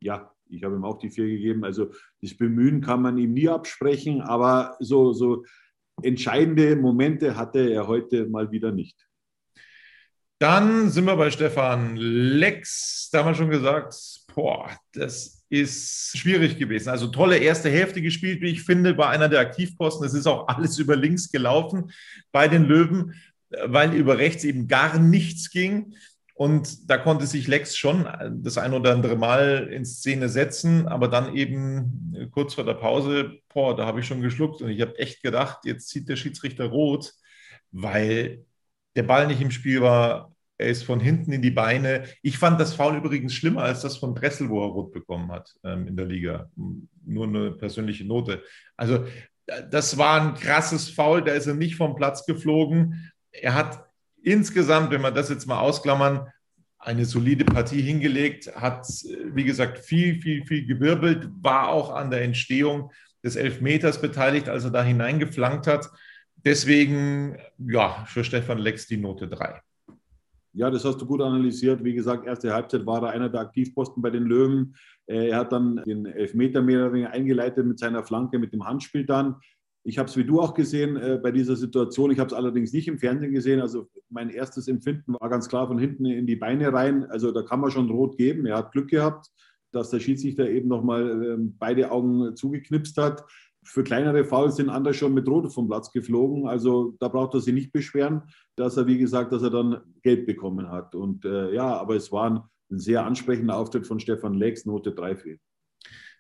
ja, 0.01 0.33
ich 0.51 0.65
habe 0.65 0.77
ihm 0.77 0.85
auch 0.85 0.99
die 0.99 1.11
vier 1.11 1.27
gegeben. 1.27 1.65
Also 1.65 1.93
das 2.23 2.37
Bemühen 2.37 2.81
kann 2.81 3.03
man 3.03 3.19
ihm 3.19 3.33
nie 3.33 3.49
absprechen, 3.49 4.23
aber 4.23 4.77
so, 4.81 5.13
so 5.13 5.45
entscheidende 6.03 6.77
Momente 6.77 7.37
hatte 7.37 7.71
er 7.71 7.87
heute 7.87 8.27
mal 8.27 8.51
wieder 8.51 8.73
nicht. 8.73 9.09
Dann 10.41 10.89
sind 10.91 11.05
wir 11.07 11.17
bei 11.17 11.31
Stefan 11.31 11.97
Lex. 11.97 13.09
Da 13.11 13.21
haben 13.21 13.31
wir 13.31 13.35
schon 13.35 13.51
gesagt, 13.51 13.95
boah, 14.35 14.71
das 14.93 15.45
ist 15.51 16.17
schwierig 16.17 16.59
gewesen. 16.59 16.91
Also 16.91 17.09
tolle 17.09 17.39
erste 17.39 17.71
Hälfte 17.71 18.01
gespielt, 18.01 18.41
wie 18.41 18.51
ich 18.51 18.63
finde, 18.63 18.95
bei 18.95 19.09
einer 19.09 19.29
der 19.29 19.41
Aktivposten. 19.41 20.07
Es 20.07 20.15
ist 20.15 20.29
auch 20.29 20.47
alles 20.47 20.79
über 20.79 20.95
links 20.95 21.33
gelaufen 21.33 21.91
bei 22.31 22.47
den 22.47 22.65
Löwen, 22.65 23.15
weil 23.65 23.95
über 23.95 24.19
rechts 24.19 24.45
eben 24.45 24.69
gar 24.69 24.99
nichts 25.01 25.51
ging. 25.51 25.95
Und 26.39 26.89
da 26.89 26.99
konnte 26.99 27.27
sich 27.27 27.49
Lex 27.49 27.77
schon 27.77 28.07
das 28.45 28.59
ein 28.59 28.73
oder 28.73 28.93
andere 28.93 29.17
Mal 29.17 29.71
in 29.73 29.85
Szene 29.85 30.29
setzen, 30.29 30.87
aber 30.87 31.09
dann 31.09 31.35
eben 31.35 32.15
kurz 32.31 32.55
vor 32.55 32.63
der 32.63 32.75
Pause, 32.75 33.41
boah, 33.53 33.75
da 33.75 33.87
habe 33.87 33.99
ich 33.99 34.07
schon 34.07 34.21
geschluckt 34.23 34.63
und 34.63 34.69
ich 34.69 34.81
habe 34.81 34.97
echt 35.01 35.21
gedacht, 35.21 35.65
jetzt 35.65 35.89
zieht 35.89 36.09
der 36.09 36.15
Schiedsrichter 36.15 36.67
rot, 36.67 37.13
weil 37.73 38.47
der 38.95 39.03
Ball 39.03 39.27
nicht 39.27 39.41
im 39.41 39.51
Spiel 39.51 39.83
war. 39.83 40.33
Er 40.59 40.69
ist 40.69 40.85
von 40.85 41.01
hinten 41.01 41.33
in 41.33 41.43
die 41.43 41.51
Beine. 41.51 42.05
Ich 42.23 42.39
fand 42.39 42.61
das 42.61 42.73
Foul 42.73 42.99
übrigens 42.99 43.35
schlimmer 43.35 43.65
als 43.65 43.81
das 43.81 43.97
von 43.97 44.15
Dressel, 44.15 44.49
wo 44.49 44.63
er 44.63 44.69
rot 44.69 44.93
bekommen 44.93 45.33
hat 45.33 45.53
ähm, 45.65 45.89
in 45.89 45.97
der 45.97 46.07
Liga. 46.07 46.53
Nur 47.05 47.27
eine 47.27 47.51
persönliche 47.51 48.07
Note. 48.07 48.45
Also, 48.77 49.07
das 49.73 49.99
war 49.99 50.21
ein 50.21 50.35
krasses 50.35 50.89
Foul. 50.89 51.25
Da 51.25 51.33
ist 51.33 51.49
er 51.49 51.55
nicht 51.55 51.75
vom 51.75 51.97
Platz 51.97 52.27
geflogen. 52.27 53.11
Er 53.33 53.55
hat 53.55 53.88
insgesamt, 54.23 54.91
wenn 54.91 55.03
wir 55.03 55.11
das 55.11 55.29
jetzt 55.29 55.47
mal 55.47 55.61
ausklammern, 55.61 56.27
eine 56.79 57.05
solide 57.05 57.45
Partie 57.45 57.83
hingelegt, 57.83 58.55
hat, 58.55 58.87
wie 58.87 59.45
gesagt, 59.45 59.79
viel, 59.79 60.21
viel, 60.21 60.45
viel 60.47 60.67
gewirbelt, 60.67 61.29
war 61.43 61.69
auch 61.69 61.93
an 61.95 62.11
der 62.11 62.23
Entstehung 62.23 62.93
des 63.25 63.37
Elfmeters 63.37 64.01
beteiligt, 64.01 64.49
als 64.49 64.65
er 64.65 64.71
da 64.71 64.83
hineingeflankt 64.83 65.67
hat. 65.67 65.91
Deswegen, 66.45 67.37
ja, 67.59 68.05
für 68.07 68.23
Stefan 68.23 68.59
Lex 68.59 68.87
die 68.87 68.97
Note 68.97 69.29
3. 69.29 69.61
Ja, 70.55 70.71
das 70.71 70.85
hast 70.85 71.01
du 71.01 71.07
gut 71.07 71.21
analysiert. 71.21 71.85
Wie 71.85 71.95
gesagt, 71.95 72.27
erste 72.27 72.53
Halbzeit 72.53 72.87
war 72.87 73.03
er 73.03 73.11
einer 73.11 73.29
der 73.29 73.41
Aktivposten 73.41 74.03
bei 74.03 74.11
den 74.11 74.25
Löwen. 74.25 74.75
Äh, 75.07 75.29
er 75.29 75.39
hat 75.39 75.53
dann 75.53 75.83
den 75.87 76.07
Elfmeter 76.07 76.63
mehr 76.63 76.81
oder 76.81 76.93
weniger 76.93 77.11
eingeleitet 77.11 77.67
mit 77.67 77.79
seiner 77.79 78.05
Flanke, 78.05 78.39
mit 78.39 78.53
dem 78.53 78.65
Handspiel 78.65 79.05
dann. 79.05 79.37
Ich 79.89 79.99
habe 79.99 80.09
es 80.09 80.17
wie 80.17 80.25
du 80.25 80.41
auch 80.41 80.53
gesehen 80.53 80.97
äh, 80.97 81.19
bei 81.23 81.31
dieser 81.31 81.57
Situation. 81.57 82.11
Ich 82.11 82.19
habe 82.19 82.29
es 82.29 82.35
allerdings 82.35 82.73
nicht 82.73 82.89
im 82.89 82.99
Fernsehen 82.99 83.33
gesehen. 83.33 83.61
Also 83.61 83.89
mein 84.11 84.29
erstes 84.29 84.69
Empfinden 84.69 85.15
war 85.19 85.31
ganz 85.31 85.49
klar 85.49 85.67
von 85.67 85.79
hinten 85.79 86.05
in 86.05 86.27
die 86.27 86.37
Beine 86.37 86.73
rein. 86.73 87.05
Also 87.11 87.33
da 87.33 87.43
kann 87.43 87.61
man 87.61 87.71
schon 87.71 87.91
rot 87.91 88.19
geben. 88.19 88.45
Er 88.45 88.59
hat 88.59 88.73
Glück 88.73 88.89
gehabt, 88.91 89.31
dass 89.73 89.89
der 89.89 90.01
Schiedsrichter 90.01 90.49
eben 90.49 90.69
nochmal 90.69 91.23
äh, 91.23 91.37
beide 91.39 91.91
Augen 91.91 92.37
zugeknipst 92.37 92.99
hat. 92.99 93.25
Für 93.65 93.83
kleinere 93.83 94.25
Fouls 94.25 94.57
sind 94.57 94.69
andere 94.69 94.93
schon 94.93 95.15
mit 95.15 95.27
Rot 95.27 95.53
vom 95.53 95.69
Platz 95.69 95.91
geflogen. 95.91 96.47
Also 96.47 96.95
da 97.01 97.09
braucht 97.09 97.35
er 97.35 97.41
sich 97.41 97.55
nicht 97.55 97.73
beschweren, 97.73 98.23
dass 98.57 98.77
er, 98.77 98.87
wie 98.87 98.99
gesagt, 98.99 99.33
dass 99.33 99.43
er 99.43 99.51
dann 99.51 99.81
Geld 100.03 100.27
bekommen 100.27 100.71
hat. 100.71 100.95
Und 100.95 101.25
äh, 101.25 101.55
ja, 101.55 101.77
aber 101.77 101.97
es 101.97 102.13
war 102.13 102.31
ein, 102.31 102.41
sehr 102.71 103.07
ansprechender 103.07 103.57
Auftritt 103.57 103.87
von 103.87 103.99
Stefan 103.99 104.35
Lex, 104.35 104.67
Note 104.67 104.93
3 104.93 105.17
für 105.17 105.39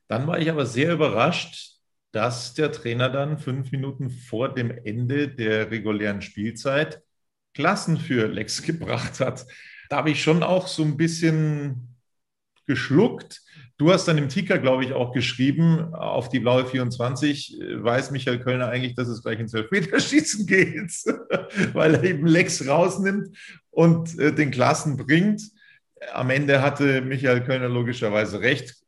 Dann 0.09 0.26
war 0.26 0.38
ich 0.40 0.50
aber 0.50 0.64
sehr 0.64 0.94
überrascht, 0.94 1.78
dass 2.12 2.55
der 2.55 2.73
Trainer 2.73 3.11
dann 3.11 3.38
fünf 3.38 3.73
Minuten 3.73 4.11
vor 4.11 4.55
dem 4.55 4.71
Ende 4.71 5.29
der 5.29 5.71
regulären 5.71 6.23
Spielzeit 6.23 7.03
Klassen 7.55 7.99
für 7.99 8.27
Lex 8.27 8.62
gebracht 8.62 9.21
hat. 9.21 9.47
Da 9.88 9.97
habe 9.97 10.11
ich 10.11 10.23
schon 10.23 10.42
auch 10.42 10.68
so 10.68 10.83
ein 10.83 10.97
bisschen 10.97 11.97
geschluckt. 12.66 13.42
Du 13.79 13.92
hast 13.92 14.07
dann 14.07 14.18
im 14.18 14.29
Ticker, 14.29 14.59
glaube 14.59 14.85
ich, 14.85 14.92
auch 14.92 15.12
geschrieben, 15.12 15.94
auf 15.94 16.29
die 16.29 16.40
blaue 16.40 16.66
24 16.66 17.59
weiß 17.83 18.11
Michael 18.11 18.40
Kölner 18.40 18.68
eigentlich, 18.68 18.94
dass 18.94 19.09
es 19.09 19.23
gleich 19.23 19.40
ins 19.40 19.55
Elfmeterschießen 19.55 20.47
geht, 20.49 20.92
weil 21.73 21.94
er 21.94 22.05
eben 22.05 22.27
Lex 22.27 22.66
rausnimmt 22.66 23.37
und 23.71 24.18
äh, 24.18 24.33
den 24.33 24.51
Klassen 24.51 24.97
bringt. 24.97 25.42
Am 26.12 26.31
Ende 26.31 26.62
hatte 26.62 27.01
Michael 27.01 27.42
Kölner 27.42 27.68
logischerweise 27.68 28.40
recht, 28.40 28.77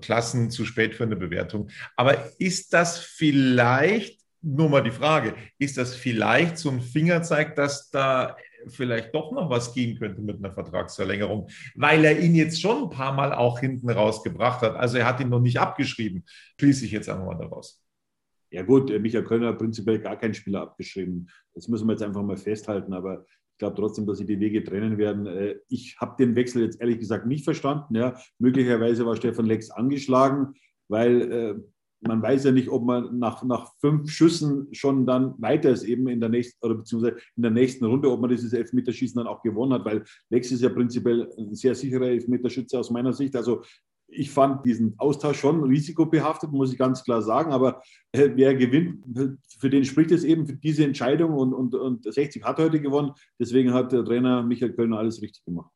Klassen 0.00 0.50
zu 0.50 0.64
spät 0.64 0.94
für 0.94 1.04
eine 1.04 1.16
Bewertung. 1.16 1.68
Aber 1.96 2.16
ist 2.38 2.72
das 2.72 2.98
vielleicht, 2.98 4.20
nur 4.42 4.68
mal 4.68 4.82
die 4.82 4.90
Frage, 4.90 5.34
ist 5.58 5.76
das 5.78 5.94
vielleicht 5.94 6.58
so 6.58 6.70
ein 6.70 6.80
Fingerzeig, 6.80 7.56
dass 7.56 7.90
da 7.90 8.36
vielleicht 8.68 9.14
doch 9.14 9.32
noch 9.32 9.50
was 9.50 9.74
gehen 9.74 9.98
könnte 9.98 10.20
mit 10.20 10.38
einer 10.38 10.52
Vertragsverlängerung, 10.52 11.48
weil 11.74 12.04
er 12.04 12.18
ihn 12.18 12.34
jetzt 12.34 12.60
schon 12.60 12.84
ein 12.84 12.90
paar 12.90 13.12
Mal 13.12 13.32
auch 13.32 13.60
hinten 13.60 13.90
rausgebracht 13.90 14.62
hat. 14.62 14.76
Also 14.76 14.98
er 14.98 15.06
hat 15.06 15.20
ihn 15.20 15.28
noch 15.28 15.40
nicht 15.40 15.60
abgeschrieben, 15.60 16.24
schließe 16.58 16.84
ich 16.84 16.92
jetzt 16.92 17.08
einmal 17.08 17.38
daraus. 17.38 17.82
Ja 18.50 18.62
gut, 18.62 18.90
Michael 19.00 19.24
Kölner 19.24 19.48
hat 19.48 19.58
prinzipiell 19.58 19.98
gar 19.98 20.16
keinen 20.18 20.34
Spieler 20.34 20.62
abgeschrieben. 20.62 21.28
Das 21.54 21.68
müssen 21.68 21.86
wir 21.86 21.92
jetzt 21.92 22.02
einfach 22.02 22.22
mal 22.22 22.36
festhalten. 22.36 22.92
Aber 22.92 23.24
ich 23.56 23.58
glaube 23.58 23.76
trotzdem, 23.76 24.04
dass 24.06 24.18
sie 24.18 24.26
die 24.26 24.38
Wege 24.38 24.62
trennen 24.62 24.98
werden. 24.98 25.26
Äh, 25.26 25.56
ich 25.68 25.96
habe 25.98 26.14
den 26.18 26.36
Wechsel 26.36 26.62
jetzt 26.62 26.78
ehrlich 26.78 26.98
gesagt 26.98 27.26
nicht 27.26 27.42
verstanden. 27.42 27.94
Ja. 27.94 28.14
Möglicherweise 28.38 29.06
war 29.06 29.16
Stefan 29.16 29.46
Lex 29.46 29.70
angeschlagen, 29.70 30.52
weil 30.88 31.32
äh, 31.32 31.54
man 32.02 32.20
weiß 32.20 32.44
ja 32.44 32.52
nicht, 32.52 32.68
ob 32.68 32.84
man 32.84 33.18
nach, 33.18 33.42
nach 33.44 33.72
fünf 33.80 34.10
Schüssen 34.10 34.68
schon 34.72 35.06
dann 35.06 35.34
weiter 35.38 35.70
ist, 35.70 35.84
eben 35.84 36.06
in 36.08 36.20
der 36.20 36.28
nächsten 36.28 36.62
oder 36.66 36.74
beziehungsweise 36.74 37.16
in 37.34 37.44
der 37.44 37.50
nächsten 37.50 37.86
Runde, 37.86 38.10
ob 38.10 38.20
man 38.20 38.28
dieses 38.28 38.52
Elfmeterschießen 38.52 39.16
dann 39.16 39.26
auch 39.26 39.40
gewonnen 39.40 39.72
hat, 39.72 39.86
weil 39.86 40.04
Lex 40.28 40.52
ist 40.52 40.60
ja 40.60 40.68
prinzipiell 40.68 41.32
ein 41.38 41.54
sehr 41.54 41.74
sicherer 41.74 42.08
Elfmeterschütze 42.08 42.78
aus 42.78 42.90
meiner 42.90 43.14
Sicht. 43.14 43.34
Also 43.36 43.62
ich 44.08 44.30
fand 44.30 44.64
diesen 44.64 44.94
Austausch 44.98 45.38
schon 45.38 45.64
risikobehaftet, 45.64 46.50
muss 46.52 46.72
ich 46.72 46.78
ganz 46.78 47.04
klar 47.04 47.22
sagen. 47.22 47.52
Aber 47.52 47.82
äh, 48.12 48.30
wer 48.34 48.54
gewinnt, 48.54 49.04
für 49.58 49.70
den 49.70 49.84
spricht 49.84 50.10
es 50.10 50.24
eben 50.24 50.46
für 50.46 50.54
diese 50.54 50.84
Entscheidung 50.84 51.34
und, 51.34 51.52
und, 51.52 51.74
und 51.74 52.12
60 52.12 52.44
hat 52.44 52.58
heute 52.58 52.80
gewonnen. 52.80 53.12
Deswegen 53.38 53.72
hat 53.72 53.92
der 53.92 54.04
Trainer 54.04 54.42
Michael 54.42 54.72
Kölner 54.72 54.98
alles 54.98 55.20
richtig 55.22 55.44
gemacht. 55.44 55.70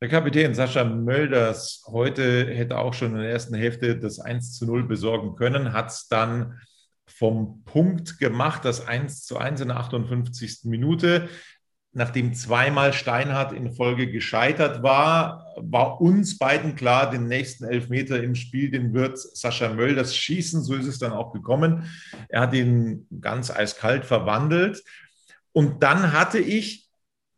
Der 0.00 0.08
Kapitän 0.08 0.54
Sascha 0.54 0.84
Mölders 0.84 1.84
heute 1.88 2.46
hätte 2.46 2.78
auch 2.78 2.94
schon 2.94 3.12
in 3.12 3.18
der 3.18 3.30
ersten 3.30 3.56
Hälfte 3.56 3.98
das 3.98 4.20
1 4.20 4.52
zu 4.52 4.64
0 4.64 4.84
besorgen 4.84 5.34
können, 5.34 5.72
hat 5.72 5.88
es 5.88 6.06
dann 6.06 6.60
vom 7.08 7.64
Punkt 7.64 8.18
gemacht, 8.18 8.64
das 8.64 8.86
1 8.86 9.24
zu 9.24 9.38
1 9.38 9.60
in 9.60 9.68
der 9.68 9.78
58. 9.78 10.60
Minute. 10.64 11.28
Nachdem 11.92 12.34
zweimal 12.34 12.92
Steinhardt 12.92 13.52
in 13.52 13.72
Folge 13.72 14.10
gescheitert 14.10 14.82
war, 14.82 15.46
war 15.56 16.00
uns 16.00 16.38
beiden 16.38 16.76
klar, 16.76 17.10
den 17.10 17.28
nächsten 17.28 17.64
Elfmeter 17.64 18.22
im 18.22 18.34
Spiel, 18.34 18.70
den 18.70 18.92
wird 18.92 19.18
Sascha 19.18 19.72
Mölders 19.72 20.14
schießen. 20.14 20.62
So 20.62 20.74
ist 20.74 20.86
es 20.86 20.98
dann 20.98 21.12
auch 21.12 21.32
gekommen. 21.32 21.90
Er 22.28 22.42
hat 22.42 22.54
ihn 22.54 23.06
ganz 23.20 23.50
eiskalt 23.50 24.04
verwandelt. 24.04 24.82
Und 25.52 25.82
dann 25.82 26.12
hatte 26.12 26.38
ich 26.38 26.87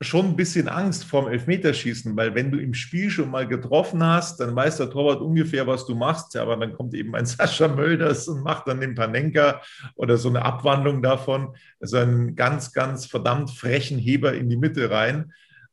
schon 0.03 0.27
ein 0.27 0.37
bisschen 0.37 0.67
Angst 0.69 1.05
vorm 1.05 1.29
Elfmeterschießen, 1.29 2.17
weil 2.17 2.35
wenn 2.35 2.51
du 2.51 2.59
im 2.59 2.73
Spiel 2.73 3.11
schon 3.11 3.31
mal 3.31 3.47
getroffen 3.47 4.03
hast, 4.03 4.41
dann 4.41 4.57
weiß 4.57 4.79
der 4.79 4.89
Torwart 4.89 5.21
ungefähr, 5.21 5.67
was 5.67 5.85
du 5.85 5.95
machst. 5.95 6.35
Aber 6.37 6.57
dann 6.57 6.73
kommt 6.73 6.95
eben 6.95 7.15
ein 7.15 7.27
Sascha 7.27 7.69
Mölders 7.69 8.27
und 8.27 8.43
macht 8.43 8.67
dann 8.67 8.81
den 8.81 8.95
Panenka 8.95 9.61
oder 9.97 10.17
so 10.17 10.31
eine 10.31 10.43
Abwandlung 10.43 11.03
davon, 11.03 11.55
also 11.81 11.99
einen 11.99 12.35
ganz, 12.35 12.73
ganz 12.73 13.07
verdammt 13.07 13.51
frechen 13.51 13.99
Heber 13.99 14.33
in 14.33 14.49
die 14.49 14.57
Mitte 14.57 14.91
rein. 14.91 15.33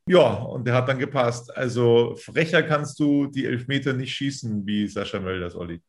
Ja, 0.09 0.33
und 0.33 0.67
der 0.67 0.73
hat 0.73 0.89
dann 0.89 0.99
gepasst. 0.99 1.55
Also 1.55 2.15
frecher 2.17 2.63
kannst 2.63 2.99
du 2.99 3.27
die 3.27 3.45
Elfmeter 3.45 3.93
nicht 3.93 4.13
schießen 4.13 4.65
wie 4.65 4.87
Sascha 4.87 5.19
Mölders, 5.19 5.55
Olli. 5.55 5.81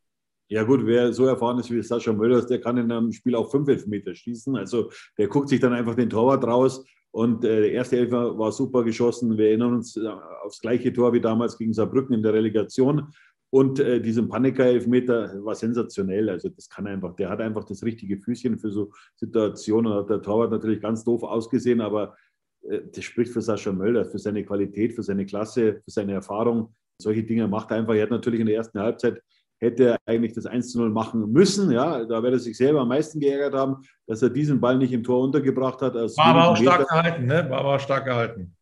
Ja 0.50 0.62
gut, 0.62 0.86
wer 0.86 1.12
so 1.12 1.26
erfahren 1.26 1.58
ist 1.58 1.70
wie 1.70 1.82
Sascha 1.82 2.12
Mölders, 2.12 2.46
der 2.46 2.60
kann 2.60 2.78
in 2.78 2.90
einem 2.90 3.12
Spiel 3.12 3.34
auch 3.34 3.50
fünf 3.50 3.68
Elfmeter 3.68 4.14
schießen. 4.14 4.56
Also 4.56 4.90
der 5.18 5.28
guckt 5.28 5.48
sich 5.48 5.60
dann 5.60 5.72
einfach 5.72 5.94
den 5.94 6.08
Torwart 6.08 6.44
raus 6.44 6.84
und 7.10 7.44
äh, 7.44 7.60
der 7.62 7.72
erste 7.72 7.96
Elfer 7.96 8.38
war 8.38 8.52
super 8.52 8.84
geschossen. 8.84 9.38
Wir 9.38 9.48
erinnern 9.48 9.74
uns 9.74 9.96
äh, 9.96 10.06
aufs 10.44 10.60
gleiche 10.60 10.92
Tor 10.92 11.12
wie 11.12 11.20
damals 11.20 11.56
gegen 11.56 11.72
Saarbrücken 11.72 12.14
in 12.14 12.22
der 12.22 12.34
Relegation. 12.34 13.08
Und 13.50 13.80
äh, 13.80 14.00
diesen 14.00 14.28
Paniker-Elfmeter 14.28 15.42
war 15.42 15.54
sensationell. 15.54 16.28
Also 16.28 16.50
das 16.50 16.68
kann 16.68 16.86
einfach, 16.86 17.16
der 17.16 17.30
hat 17.30 17.40
einfach 17.40 17.64
das 17.64 17.82
richtige 17.82 18.18
Füßchen 18.18 18.58
für 18.58 18.70
so 18.70 18.92
Situationen. 19.16 19.92
Hat 19.94 20.10
der 20.10 20.20
Torwart 20.20 20.50
natürlich 20.50 20.82
ganz 20.82 21.02
doof 21.02 21.22
ausgesehen, 21.22 21.80
aber 21.80 22.14
äh, 22.62 22.80
das 22.94 23.04
spricht 23.04 23.32
für 23.32 23.40
Sascha 23.40 23.72
Mölder, 23.72 24.04
für 24.04 24.18
seine 24.18 24.44
Qualität, 24.44 24.92
für 24.92 25.02
seine 25.02 25.24
Klasse, 25.24 25.80
für 25.84 25.90
seine 25.90 26.12
Erfahrung. 26.12 26.74
Solche 27.00 27.24
Dinge 27.24 27.48
macht 27.48 27.70
er 27.70 27.78
einfach. 27.78 27.94
Er 27.94 28.02
hat 28.02 28.10
natürlich 28.10 28.40
in 28.40 28.46
der 28.46 28.56
ersten 28.56 28.80
Halbzeit 28.80 29.22
hätte 29.58 29.84
er 29.84 29.98
eigentlich 30.06 30.32
das 30.32 30.46
1 30.46 30.72
zu 30.72 30.78
0 30.78 30.90
machen 30.90 31.30
müssen. 31.32 31.70
Ja, 31.70 32.04
da 32.04 32.22
wird 32.22 32.34
er 32.34 32.38
sich 32.38 32.56
selber 32.56 32.80
am 32.80 32.88
meisten 32.88 33.20
geärgert 33.20 33.54
haben, 33.54 33.82
dass 34.06 34.22
er 34.22 34.30
diesen 34.30 34.60
Ball 34.60 34.78
nicht 34.78 34.92
im 34.92 35.02
Tor 35.02 35.20
untergebracht 35.20 35.82
hat. 35.82 35.94
War 35.94 36.10
aber 36.18 36.48
auch 36.48 36.56
stark 36.56 36.80
Meter. 36.80 36.90
gehalten, 36.90 37.26
ne? 37.26 37.50
War 37.50 37.58
aber 37.58 37.74
auch 37.74 37.80
stark 37.80 38.04
gehalten. 38.04 38.54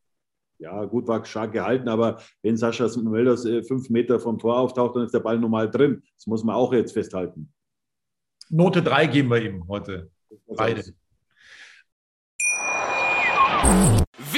Ja, 0.58 0.84
gut, 0.86 1.06
war 1.06 1.22
stark 1.24 1.52
gehalten, 1.52 1.88
aber 1.88 2.18
wenn 2.42 2.56
Sascha 2.56 2.88
Mölders 3.02 3.44
äh, 3.44 3.62
fünf 3.62 3.90
Meter 3.90 4.18
vom 4.18 4.38
Tor 4.38 4.58
auftaucht, 4.58 4.96
dann 4.96 5.04
ist 5.04 5.12
der 5.12 5.20
Ball 5.20 5.38
normal 5.38 5.70
drin. 5.70 6.02
Das 6.16 6.26
muss 6.26 6.44
man 6.44 6.56
auch 6.56 6.72
jetzt 6.72 6.92
festhalten. 6.92 7.52
Note 8.48 8.82
3 8.82 9.06
geben 9.06 9.30
wir 9.30 9.42
ihm 9.42 9.68
heute. 9.68 10.10
Beide. 10.46 10.82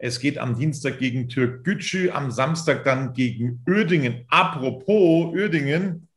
Es 0.00 0.20
geht 0.20 0.38
am 0.38 0.56
Dienstag 0.56 1.00
gegen 1.00 1.28
Türk 1.28 1.64
Gücü, 1.64 2.10
am 2.10 2.30
Samstag 2.30 2.84
dann 2.84 3.14
gegen 3.14 3.62
Ödingen. 3.66 4.24
Apropos 4.28 5.34
Ödingen, 5.34 6.08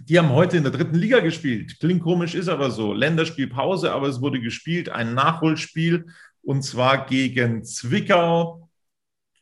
die 0.00 0.18
haben 0.18 0.30
heute 0.30 0.56
in 0.56 0.62
der 0.62 0.72
dritten 0.72 0.96
Liga 0.96 1.20
gespielt. 1.20 1.78
Klingt 1.78 2.02
komisch, 2.02 2.34
ist 2.34 2.48
aber 2.48 2.70
so. 2.70 2.94
Länderspielpause, 2.94 3.92
aber 3.92 4.08
es 4.08 4.22
wurde 4.22 4.40
gespielt, 4.40 4.88
ein 4.88 5.12
Nachholspiel 5.12 6.06
und 6.40 6.62
zwar 6.62 7.06
gegen 7.06 7.64
Zwickau. 7.64 8.70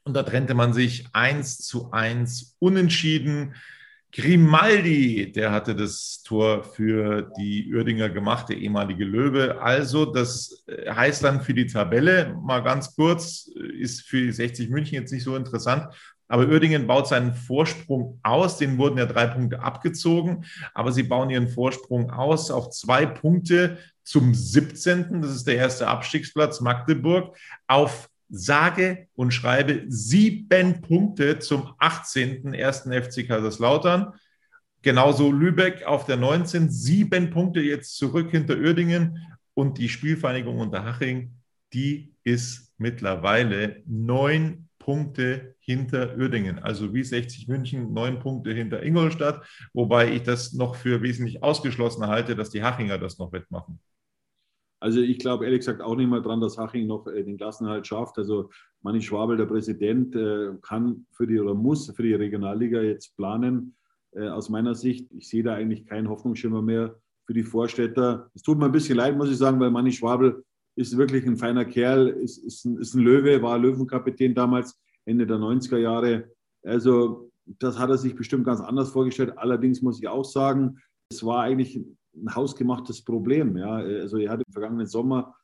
Und 0.02 0.14
da 0.14 0.24
trennte 0.24 0.54
man 0.54 0.72
sich 0.72 1.06
eins 1.12 1.58
zu 1.58 1.92
eins 1.92 2.56
unentschieden. 2.58 3.54
Grimaldi, 4.12 5.30
der 5.30 5.52
hatte 5.52 5.74
das 5.74 6.22
Tor 6.24 6.64
für 6.64 7.30
die 7.38 7.72
Uerdinger 7.72 8.08
gemacht, 8.08 8.48
der 8.48 8.56
ehemalige 8.56 9.04
Löwe. 9.04 9.60
Also, 9.60 10.04
das 10.04 10.64
äh, 10.66 10.90
heißt 10.90 11.22
dann 11.22 11.40
für 11.40 11.54
die 11.54 11.66
Tabelle, 11.66 12.36
mal 12.42 12.60
ganz 12.60 12.94
kurz, 12.96 13.50
äh, 13.56 13.72
ist 13.80 14.02
für 14.02 14.32
60 14.32 14.68
München 14.68 14.94
jetzt 14.94 15.12
nicht 15.12 15.22
so 15.22 15.36
interessant. 15.36 15.94
Aber 16.26 16.46
Uerdingen 16.46 16.86
baut 16.86 17.08
seinen 17.08 17.34
Vorsprung 17.34 18.20
aus. 18.22 18.56
Den 18.56 18.78
wurden 18.78 18.98
ja 18.98 19.06
drei 19.06 19.26
Punkte 19.26 19.60
abgezogen. 19.60 20.44
Aber 20.74 20.92
sie 20.92 21.02
bauen 21.02 21.30
ihren 21.30 21.48
Vorsprung 21.48 22.10
aus 22.12 22.52
auf 22.52 22.70
zwei 22.70 23.04
Punkte 23.04 23.78
zum 24.04 24.32
17. 24.32 25.22
Das 25.22 25.32
ist 25.32 25.48
der 25.48 25.56
erste 25.56 25.88
Abstiegsplatz 25.88 26.60
Magdeburg. 26.60 27.36
Auf 27.66 28.09
sage 28.30 29.08
und 29.14 29.32
schreibe 29.32 29.84
sieben 29.88 30.80
Punkte 30.80 31.38
zum 31.38 31.72
18. 31.78 32.54
ersten 32.54 32.92
FC 32.92 33.26
Kaiserslautern. 33.26 34.14
Genauso 34.82 35.30
Lübeck 35.30 35.84
auf 35.84 36.06
der 36.06 36.16
19, 36.16 36.70
sieben 36.70 37.30
Punkte 37.30 37.60
jetzt 37.60 37.96
zurück 37.96 38.30
hinter 38.30 38.56
Uerdingen 38.56 39.18
und 39.54 39.78
die 39.78 39.88
Spielvereinigung 39.88 40.58
Unterhaching, 40.58 41.34
die 41.72 42.14
ist 42.24 42.72
mittlerweile 42.78 43.82
neun 43.86 44.68
Punkte 44.78 45.54
hinter 45.60 46.16
Uerdingen. 46.16 46.58
Also 46.58 46.94
wie 46.94 47.04
60 47.04 47.46
München, 47.46 47.92
neun 47.92 48.18
Punkte 48.18 48.52
hinter 48.52 48.82
Ingolstadt, 48.82 49.46
wobei 49.74 50.12
ich 50.12 50.22
das 50.22 50.52
noch 50.52 50.74
für 50.74 51.02
wesentlich 51.02 51.42
ausgeschlossen 51.42 52.06
halte, 52.06 52.34
dass 52.34 52.50
die 52.50 52.62
Hachinger 52.62 52.98
das 52.98 53.18
noch 53.18 53.32
wettmachen. 53.32 53.78
Also 54.80 55.00
ich 55.00 55.18
glaube 55.18 55.44
ehrlich 55.44 55.60
gesagt 55.60 55.82
auch 55.82 55.94
nicht 55.94 56.08
mal 56.08 56.22
dran, 56.22 56.40
dass 56.40 56.58
Haching 56.58 56.86
noch 56.86 57.06
äh, 57.06 57.22
den 57.22 57.36
Klassenhalt 57.36 57.86
schafft. 57.86 58.18
Also 58.18 58.50
Manni 58.82 59.02
Schwabel, 59.02 59.36
der 59.36 59.46
Präsident, 59.46 60.16
äh, 60.16 60.52
kann 60.62 61.06
für 61.12 61.26
die 61.26 61.38
oder 61.38 61.54
muss 61.54 61.90
für 61.94 62.02
die 62.02 62.14
Regionalliga 62.14 62.80
jetzt 62.80 63.16
planen. 63.16 63.76
Äh, 64.12 64.28
aus 64.28 64.48
meiner 64.48 64.74
Sicht, 64.74 65.12
ich 65.12 65.28
sehe 65.28 65.42
da 65.42 65.54
eigentlich 65.54 65.86
keinen 65.86 66.08
Hoffnungsschimmer 66.08 66.62
mehr 66.62 66.96
für 67.26 67.34
die 67.34 67.42
Vorstädter. 67.42 68.30
Es 68.34 68.42
tut 68.42 68.58
mir 68.58 68.64
ein 68.64 68.72
bisschen 68.72 68.96
leid, 68.96 69.16
muss 69.16 69.30
ich 69.30 69.36
sagen, 69.36 69.60
weil 69.60 69.70
Manni 69.70 69.92
Schwabel 69.92 70.42
ist 70.76 70.96
wirklich 70.96 71.26
ein 71.26 71.36
feiner 71.36 71.64
Kerl, 71.66 72.08
ist, 72.08 72.38
ist, 72.38 72.64
ein, 72.64 72.78
ist 72.78 72.94
ein 72.94 73.02
Löwe, 73.02 73.42
war 73.42 73.58
Löwenkapitän 73.58 74.34
damals, 74.34 74.80
Ende 75.04 75.26
der 75.26 75.36
90er 75.36 75.78
Jahre. 75.78 76.30
Also 76.64 77.30
das 77.44 77.78
hat 77.78 77.90
er 77.90 77.98
sich 77.98 78.14
bestimmt 78.14 78.44
ganz 78.44 78.60
anders 78.60 78.90
vorgestellt. 78.90 79.34
Allerdings 79.36 79.82
muss 79.82 80.00
ich 80.00 80.08
auch 80.08 80.24
sagen, 80.24 80.78
es 81.10 81.24
war 81.24 81.42
eigentlich 81.42 81.80
ein 82.14 82.34
hausgemachtes 82.34 83.04
Problem. 83.04 83.56
Ja. 83.56 83.74
Also 83.74 84.18
er 84.18 84.30
hat 84.30 84.42
im 84.46 84.52
vergangenen 84.52 84.86
Sommer 84.86 85.34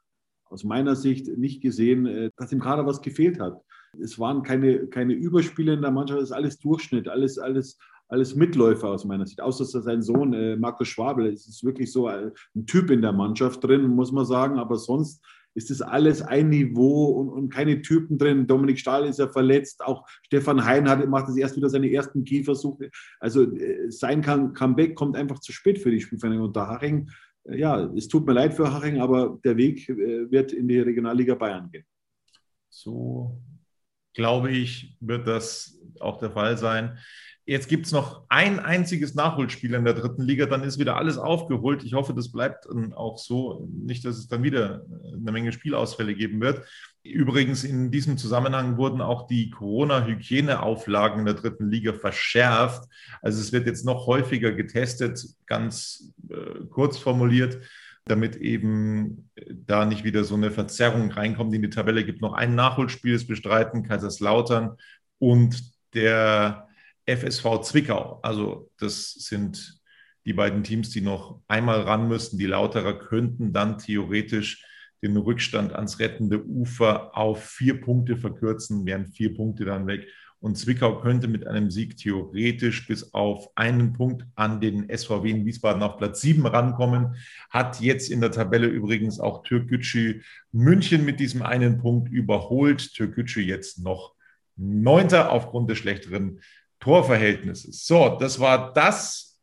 aus 0.48 0.64
meiner 0.64 0.94
Sicht 0.94 1.28
nicht 1.36 1.60
gesehen, 1.60 2.06
äh, 2.06 2.30
dass 2.36 2.52
im 2.52 2.60
Kader 2.60 2.86
was 2.86 3.02
gefehlt 3.02 3.40
hat. 3.40 3.60
Es 4.00 4.18
waren 4.18 4.42
keine, 4.42 4.86
keine 4.88 5.14
Überspiele 5.14 5.74
in 5.74 5.82
der 5.82 5.90
Mannschaft, 5.90 6.20
es 6.20 6.30
ist 6.30 6.36
alles 6.36 6.58
Durchschnitt, 6.58 7.08
alles, 7.08 7.38
alles, 7.38 7.78
alles 8.08 8.36
Mitläufer 8.36 8.88
aus 8.88 9.04
meiner 9.04 9.26
Sicht. 9.26 9.40
Außer 9.40 9.64
sein 9.64 10.02
Sohn 10.02 10.32
äh, 10.34 10.56
Markus 10.56 10.88
Schwabel, 10.88 11.26
ist 11.26 11.64
wirklich 11.64 11.90
so 11.90 12.06
ein 12.06 12.32
Typ 12.66 12.90
in 12.90 13.02
der 13.02 13.12
Mannschaft 13.12 13.64
drin, 13.64 13.86
muss 13.86 14.12
man 14.12 14.26
sagen. 14.26 14.58
Aber 14.58 14.76
sonst 14.76 15.24
ist 15.56 15.70
das 15.70 15.80
alles 15.80 16.20
ein 16.20 16.50
Niveau 16.50 17.06
und, 17.06 17.28
und, 17.30 17.48
keine 17.48 17.80
Typen 17.80 18.18
drin. 18.18 18.46
Dominik 18.46 18.78
Stahl 18.78 19.06
ist 19.06 19.18
ja 19.18 19.28
verletzt, 19.28 19.82
auch 19.82 20.06
Stefan 20.22 20.64
Hein 20.64 20.88
hat, 20.88 21.08
macht 21.08 21.28
das 21.28 21.36
erst 21.36 21.56
wieder 21.56 21.70
seine 21.70 21.90
ersten 21.90 22.24
Keyversuche. 22.24 22.90
Also 23.18 23.42
äh, 23.42 23.90
sein 23.90 24.20
Comeback 24.20 24.94
kommt 24.94 25.16
einfach 25.16 25.40
zu 25.40 25.52
spät 25.52 25.78
für 25.78 25.90
die 25.90 26.00
Spielvereinigung 26.00 26.48
unter 26.48 26.68
Haching. 26.68 27.10
Äh, 27.44 27.58
ja, 27.58 27.84
es 27.94 28.06
tut 28.06 28.26
mir 28.26 28.34
leid 28.34 28.54
für 28.54 28.72
Haching, 28.72 29.00
aber 29.00 29.38
der 29.44 29.56
Weg 29.56 29.88
äh, 29.88 30.30
wird 30.30 30.52
in 30.52 30.68
die 30.68 30.80
Regionalliga 30.80 31.34
Bayern 31.34 31.70
gehen. 31.70 31.84
So 32.68 33.40
glaube 34.12 34.50
ich, 34.50 34.96
wird 35.00 35.26
das 35.26 35.78
auch 36.00 36.18
der 36.18 36.30
Fall 36.30 36.58
sein. 36.58 36.98
Jetzt 37.48 37.68
gibt 37.68 37.86
es 37.86 37.92
noch 37.92 38.24
ein 38.28 38.58
einziges 38.58 39.14
Nachholspiel 39.14 39.74
in 39.74 39.84
der 39.84 39.94
dritten 39.94 40.22
Liga, 40.22 40.46
dann 40.46 40.64
ist 40.64 40.80
wieder 40.80 40.96
alles 40.96 41.16
aufgeholt. 41.16 41.84
Ich 41.84 41.94
hoffe, 41.94 42.12
das 42.12 42.32
bleibt 42.32 42.66
auch 42.96 43.18
so. 43.18 43.68
Nicht, 43.70 44.04
dass 44.04 44.18
es 44.18 44.26
dann 44.26 44.42
wieder 44.42 44.84
eine 45.12 45.30
Menge 45.30 45.52
Spielausfälle 45.52 46.16
geben 46.16 46.40
wird. 46.40 46.66
Übrigens, 47.04 47.62
in 47.62 47.92
diesem 47.92 48.18
Zusammenhang 48.18 48.78
wurden 48.78 49.00
auch 49.00 49.28
die 49.28 49.50
Corona-Hygieneauflagen 49.50 51.20
in 51.20 51.26
der 51.26 51.34
dritten 51.34 51.70
Liga 51.70 51.92
verschärft. 51.92 52.82
Also 53.22 53.40
es 53.40 53.52
wird 53.52 53.68
jetzt 53.68 53.84
noch 53.84 54.08
häufiger 54.08 54.50
getestet, 54.50 55.24
ganz 55.46 56.12
äh, 56.28 56.64
kurz 56.68 56.98
formuliert, 56.98 57.58
damit 58.06 58.34
eben 58.34 59.30
da 59.52 59.84
nicht 59.84 60.02
wieder 60.02 60.24
so 60.24 60.34
eine 60.34 60.50
Verzerrung 60.50 61.12
reinkommt 61.12 61.54
in 61.54 61.62
die 61.62 61.70
Tabelle. 61.70 62.04
Gibt 62.04 62.22
noch 62.22 62.32
ein 62.32 62.56
Nachholspiel, 62.56 63.14
es 63.14 63.24
bestreiten 63.24 63.84
Kaiserslautern 63.84 64.76
und 65.20 65.62
der 65.94 66.65
FSV 67.06 67.62
Zwickau. 67.62 68.20
Also 68.22 68.70
das 68.78 69.12
sind 69.12 69.80
die 70.24 70.32
beiden 70.32 70.64
Teams, 70.64 70.90
die 70.90 71.00
noch 71.00 71.40
einmal 71.46 71.82
ran 71.82 72.08
müssten. 72.08 72.38
Die 72.38 72.46
Lauterer 72.46 72.98
könnten 72.98 73.52
dann 73.52 73.78
theoretisch 73.78 74.64
den 75.02 75.16
Rückstand 75.16 75.72
ans 75.72 76.00
rettende 76.00 76.44
Ufer 76.44 77.16
auf 77.16 77.44
vier 77.44 77.80
Punkte 77.80 78.16
verkürzen, 78.16 78.86
wären 78.86 79.06
vier 79.06 79.34
Punkte 79.34 79.64
dann 79.64 79.86
weg. 79.86 80.08
Und 80.40 80.58
Zwickau 80.58 81.00
könnte 81.00 81.28
mit 81.28 81.46
einem 81.46 81.70
Sieg 81.70 81.96
theoretisch 81.96 82.86
bis 82.86 83.14
auf 83.14 83.48
einen 83.54 83.92
Punkt 83.94 84.24
an 84.34 84.60
den 84.60 84.86
SVW 84.94 85.30
in 85.30 85.46
Wiesbaden 85.46 85.82
auf 85.82 85.96
Platz 85.96 86.20
sieben 86.20 86.46
rankommen. 86.46 87.16
Hat 87.50 87.80
jetzt 87.80 88.10
in 88.10 88.20
der 88.20 88.32
Tabelle 88.32 88.66
übrigens 88.66 89.18
auch 89.18 89.42
Türkgücü 89.44 90.22
München 90.52 91.04
mit 91.04 91.20
diesem 91.20 91.42
einen 91.42 91.78
Punkt 91.78 92.10
überholt. 92.10 92.92
Türkgücü 92.94 93.40
jetzt 93.40 93.82
noch 93.82 94.14
Neunter 94.56 95.32
aufgrund 95.32 95.70
des 95.70 95.78
schlechteren 95.78 96.40
Torverhältnisses. 96.86 97.84
So, 97.84 98.16
das 98.20 98.38
war 98.38 98.72
das. 98.72 99.40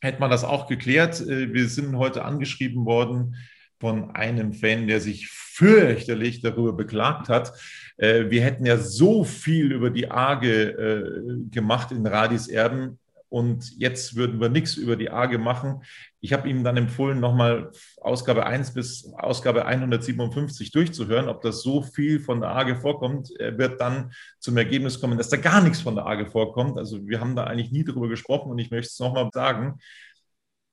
Hätte 0.00 0.18
man 0.18 0.30
das 0.30 0.44
auch 0.44 0.66
geklärt. 0.66 1.20
Äh, 1.20 1.52
wir 1.52 1.68
sind 1.68 1.94
heute 1.98 2.24
angeschrieben 2.24 2.86
worden 2.86 3.36
von 3.78 4.12
einem 4.12 4.54
Fan, 4.54 4.86
der 4.86 5.02
sich 5.02 5.28
fürchterlich 5.28 6.40
darüber 6.40 6.72
beklagt 6.72 7.28
hat. 7.28 7.52
Äh, 7.98 8.30
wir 8.30 8.42
hätten 8.42 8.64
ja 8.64 8.78
so 8.78 9.24
viel 9.24 9.72
über 9.72 9.90
die 9.90 10.10
Arge 10.10 10.70
äh, 10.70 11.50
gemacht 11.50 11.92
in 11.92 12.06
Radis 12.06 12.48
Erben 12.48 12.98
und 13.28 13.78
jetzt 13.78 14.16
würden 14.16 14.40
wir 14.40 14.48
nichts 14.48 14.76
über 14.76 14.96
die 14.96 15.10
Arge 15.10 15.38
machen. 15.38 15.82
Ich 16.20 16.32
habe 16.32 16.48
ihm 16.48 16.64
dann 16.64 16.76
empfohlen, 16.76 17.20
nochmal 17.20 17.70
Ausgabe 18.00 18.46
1 18.46 18.72
bis 18.74 19.12
Ausgabe 19.14 19.66
157 19.66 20.70
durchzuhören, 20.72 21.28
ob 21.28 21.42
das 21.42 21.62
so 21.62 21.82
viel 21.82 22.20
von 22.20 22.40
der 22.40 22.50
AGE 22.56 22.76
vorkommt. 22.76 23.30
Er 23.38 23.58
wird 23.58 23.80
dann 23.80 24.12
zum 24.38 24.56
Ergebnis 24.56 25.00
kommen, 25.00 25.18
dass 25.18 25.28
da 25.28 25.36
gar 25.36 25.62
nichts 25.62 25.80
von 25.80 25.94
der 25.94 26.06
AGE 26.06 26.26
vorkommt. 26.26 26.78
Also 26.78 27.06
wir 27.06 27.20
haben 27.20 27.36
da 27.36 27.44
eigentlich 27.44 27.72
nie 27.72 27.84
drüber 27.84 28.08
gesprochen 28.08 28.50
und 28.50 28.58
ich 28.58 28.70
möchte 28.70 28.88
es 28.88 28.98
nochmal 28.98 29.28
sagen. 29.32 29.78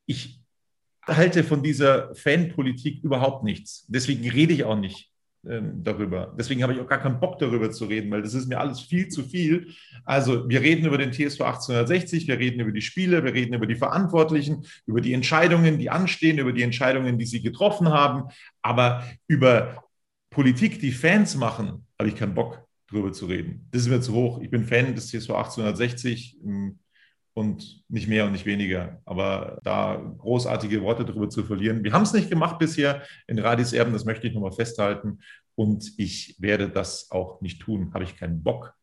Ich 0.05 0.39
halte 1.05 1.43
von 1.43 1.61
dieser 1.61 2.15
Fanpolitik 2.15 3.03
überhaupt 3.03 3.43
nichts. 3.43 3.85
Deswegen 3.89 4.29
rede 4.29 4.53
ich 4.53 4.63
auch 4.63 4.77
nicht 4.77 5.11
ähm, 5.49 5.83
darüber. 5.83 6.33
Deswegen 6.37 6.63
habe 6.63 6.73
ich 6.73 6.79
auch 6.79 6.87
gar 6.87 6.99
keinen 6.99 7.19
Bock 7.19 7.39
darüber 7.39 7.71
zu 7.71 7.85
reden, 7.85 8.11
weil 8.11 8.21
das 8.21 8.33
ist 8.33 8.47
mir 8.47 8.59
alles 8.59 8.81
viel 8.81 9.07
zu 9.07 9.23
viel. 9.23 9.67
Also 10.03 10.47
wir 10.49 10.61
reden 10.61 10.85
über 10.85 10.97
den 10.97 11.11
TSV 11.11 11.41
1860, 11.41 12.27
wir 12.27 12.39
reden 12.39 12.59
über 12.59 12.71
die 12.71 12.81
Spiele, 12.81 13.23
wir 13.23 13.33
reden 13.33 13.53
über 13.53 13.67
die 13.67 13.75
Verantwortlichen, 13.75 14.65
über 14.85 15.01
die 15.01 15.13
Entscheidungen, 15.13 15.77
die 15.77 15.89
anstehen, 15.89 16.37
über 16.37 16.53
die 16.53 16.63
Entscheidungen, 16.63 17.17
die 17.17 17.25
sie 17.25 17.41
getroffen 17.41 17.89
haben. 17.89 18.29
Aber 18.61 19.03
über 19.27 19.83
Politik, 20.29 20.79
die 20.79 20.91
Fans 20.91 21.35
machen, 21.35 21.85
habe 21.99 22.09
ich 22.09 22.15
keinen 22.15 22.33
Bock 22.33 22.65
darüber 22.89 23.11
zu 23.13 23.25
reden. 23.25 23.67
Das 23.71 23.83
ist 23.83 23.89
mir 23.89 24.01
zu 24.01 24.13
hoch. 24.13 24.41
Ich 24.41 24.49
bin 24.49 24.63
Fan 24.63 24.95
des 24.95 25.07
TSV 25.07 25.31
1860 25.31 26.37
ähm, 26.43 26.79
und 27.35 27.83
nicht 27.89 28.07
mehr 28.07 28.25
und 28.25 28.31
nicht 28.31 28.45
weniger. 28.45 29.01
Aber 29.05 29.59
da 29.63 30.01
großartige 30.17 30.81
Worte 30.81 31.03
darüber 31.03 31.29
zu 31.29 31.43
verlieren. 31.43 31.83
Wir 31.83 31.91
haben 31.91 32.03
es 32.03 32.13
nicht 32.13 32.29
gemacht 32.29 32.57
bisher 32.57 33.03
in 33.27 33.37
Radis 33.37 33.73
Erben, 33.73 33.91
das 33.91 34.05
möchte 34.05 34.25
ich 34.25 34.33
nochmal 34.33 34.53
festhalten. 34.53 35.19
Und 35.53 35.91
ich 35.97 36.37
werde 36.39 36.69
das 36.69 37.11
auch 37.11 37.41
nicht 37.41 37.61
tun. 37.61 37.93
Habe 37.93 38.05
ich 38.05 38.15
keinen 38.15 38.41
Bock, 38.41 38.73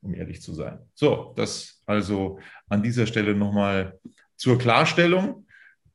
um 0.00 0.14
ehrlich 0.14 0.40
zu 0.40 0.54
sein. 0.54 0.78
So, 0.94 1.34
das 1.36 1.82
also 1.84 2.40
an 2.70 2.82
dieser 2.82 3.06
Stelle 3.06 3.34
nochmal 3.34 3.98
zur 4.36 4.58
Klarstellung. 4.58 5.46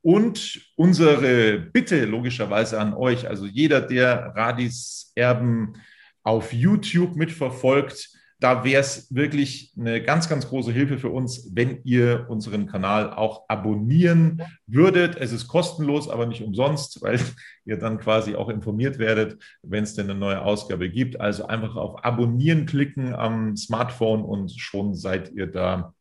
Und 0.01 0.61
unsere 0.75 1.57
Bitte 1.57 2.05
logischerweise 2.05 2.79
an 2.79 2.93
euch, 2.93 3.27
also 3.27 3.47
jeder, 3.47 3.81
der 3.81 4.33
Radis 4.35 5.11
Erben 5.15 5.73
auf 6.21 6.53
YouTube 6.53 7.15
mitverfolgt, 7.15 8.11
da 8.45 8.63
wäre 8.63 8.79
es 8.79 9.07
wirklich 9.09 9.73
eine 9.75 10.03
ganz, 10.03 10.29
ganz 10.29 10.47
große 10.47 10.71
Hilfe 10.71 10.99
für 10.99 11.09
uns, 11.09 11.49
wenn 11.55 11.79
ihr 11.83 12.27
unseren 12.29 12.67
Kanal 12.67 13.11
auch 13.11 13.49
abonnieren 13.49 14.43
würdet. 14.67 15.15
Es 15.15 15.31
ist 15.31 15.47
kostenlos, 15.47 16.07
aber 16.07 16.27
nicht 16.27 16.43
umsonst, 16.43 17.01
weil 17.01 17.19
ihr 17.65 17.77
dann 17.77 17.97
quasi 17.97 18.35
auch 18.35 18.49
informiert 18.49 18.99
werdet, 18.99 19.41
wenn 19.63 19.83
es 19.83 19.95
denn 19.95 20.11
eine 20.11 20.19
neue 20.19 20.43
Ausgabe 20.43 20.91
gibt. 20.91 21.19
Also 21.19 21.47
einfach 21.47 21.75
auf 21.75 22.05
Abonnieren 22.05 22.67
klicken 22.67 23.15
am 23.15 23.57
Smartphone 23.57 24.21
und 24.21 24.51
schon 24.51 24.93
seid 24.93 25.31
ihr 25.33 25.47
da 25.47 25.95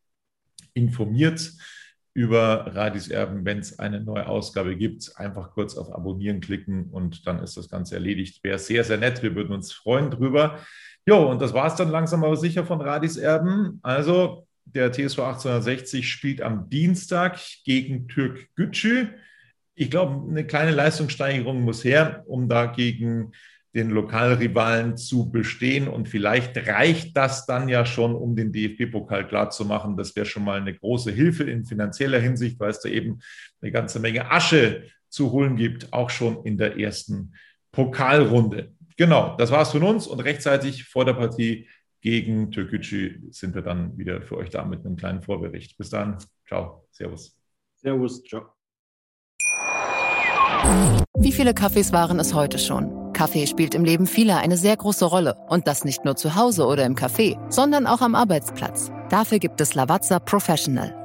informiert 0.75 1.51
über 2.13 2.75
Radis 2.75 3.07
Erben, 3.07 3.43
wenn 3.43 3.57
es 3.57 3.79
eine 3.79 4.01
neue 4.01 4.27
Ausgabe 4.27 4.75
gibt. 4.75 5.17
Einfach 5.17 5.49
kurz 5.49 5.75
auf 5.77 5.91
Abonnieren 5.91 6.41
klicken 6.41 6.91
und 6.91 7.25
dann 7.25 7.39
ist 7.39 7.57
das 7.57 7.69
Ganze 7.69 7.95
erledigt. 7.95 8.43
Wäre 8.43 8.59
sehr, 8.59 8.83
sehr 8.83 8.97
nett. 8.97 9.23
Wir 9.23 9.33
würden 9.33 9.51
uns 9.51 9.73
freuen 9.73 10.11
drüber. 10.11 10.59
Jo, 11.07 11.29
und 11.29 11.41
das 11.41 11.53
war 11.53 11.67
es 11.67 11.75
dann 11.75 11.89
langsam 11.89 12.23
aber 12.23 12.35
sicher 12.35 12.65
von 12.65 12.81
Radis 12.81 13.17
Erben. 13.17 13.79
Also 13.83 14.47
der 14.65 14.91
TSV 14.91 15.19
1860 15.19 16.09
spielt 16.09 16.41
am 16.41 16.69
Dienstag 16.69 17.39
gegen 17.63 18.07
Türk 18.07 18.47
Gütschü. 18.55 19.07
Ich 19.75 19.91
glaube, 19.91 20.27
eine 20.27 20.45
kleine 20.47 20.71
Leistungssteigerung 20.71 21.61
muss 21.61 21.83
her, 21.83 22.23
um 22.25 22.49
da 22.49 22.65
gegen 22.65 23.33
den 23.75 23.89
Lokalrivalen 23.91 24.97
zu 24.97 25.29
bestehen. 25.29 25.87
Und 25.87 26.09
vielleicht 26.09 26.57
reicht 26.65 27.15
das 27.15 27.45
dann 27.45 27.67
ja 27.67 27.85
schon, 27.85 28.15
um 28.15 28.35
den 28.35 28.51
DFB-Pokal 28.51 29.27
klarzumachen. 29.27 29.97
Das 29.97 30.15
wäre 30.15 30.25
schon 30.25 30.45
mal 30.45 30.59
eine 30.59 30.73
große 30.73 31.11
Hilfe 31.11 31.43
in 31.43 31.65
finanzieller 31.65 32.19
Hinsicht, 32.19 32.59
weil 32.59 32.71
es 32.71 32.79
da 32.79 32.89
eben 32.89 33.19
eine 33.61 33.71
ganze 33.71 33.99
Menge 33.99 34.31
Asche 34.31 34.83
zu 35.09 35.31
holen 35.31 35.55
gibt, 35.55 35.93
auch 35.93 36.09
schon 36.09 36.43
in 36.45 36.57
der 36.57 36.79
ersten 36.79 37.33
Pokalrunde. 37.71 38.71
Genau, 38.97 39.35
das 39.37 39.51
war's 39.51 39.71
von 39.71 39.83
uns 39.83 40.07
und 40.07 40.19
rechtzeitig 40.21 40.85
vor 40.85 41.05
der 41.05 41.13
Partie 41.13 41.67
gegen 42.01 42.51
Türkgücü 42.51 43.31
sind 43.31 43.55
wir 43.55 43.61
dann 43.61 43.97
wieder 43.97 44.21
für 44.21 44.37
euch 44.37 44.51
da 44.51 44.63
mit 44.63 44.85
einem 44.85 44.95
kleinen 44.95 45.23
Vorbericht. 45.23 45.77
Bis 45.77 45.89
dann. 45.89 46.17
Ciao. 46.47 46.87
Servus. 46.91 47.35
Servus. 47.77 48.23
Ciao. 48.23 48.53
Wie 51.17 51.31
viele 51.31 51.53
Kaffees 51.53 51.91
waren 51.93 52.19
es 52.19 52.33
heute 52.33 52.59
schon? 52.59 53.11
Kaffee 53.13 53.47
spielt 53.47 53.73
im 53.73 53.85
Leben 53.85 54.07
vieler 54.07 54.37
eine 54.37 54.57
sehr 54.57 54.75
große 54.77 55.05
Rolle. 55.05 55.35
Und 55.47 55.67
das 55.67 55.83
nicht 55.83 56.05
nur 56.05 56.15
zu 56.15 56.35
Hause 56.35 56.65
oder 56.65 56.85
im 56.85 56.95
Café, 56.95 57.39
sondern 57.51 57.87
auch 57.87 58.01
am 58.01 58.13
Arbeitsplatz. 58.13 58.91
Dafür 59.09 59.39
gibt 59.39 59.59
es 59.61 59.73
Lavazza 59.73 60.19
Professional. 60.19 61.04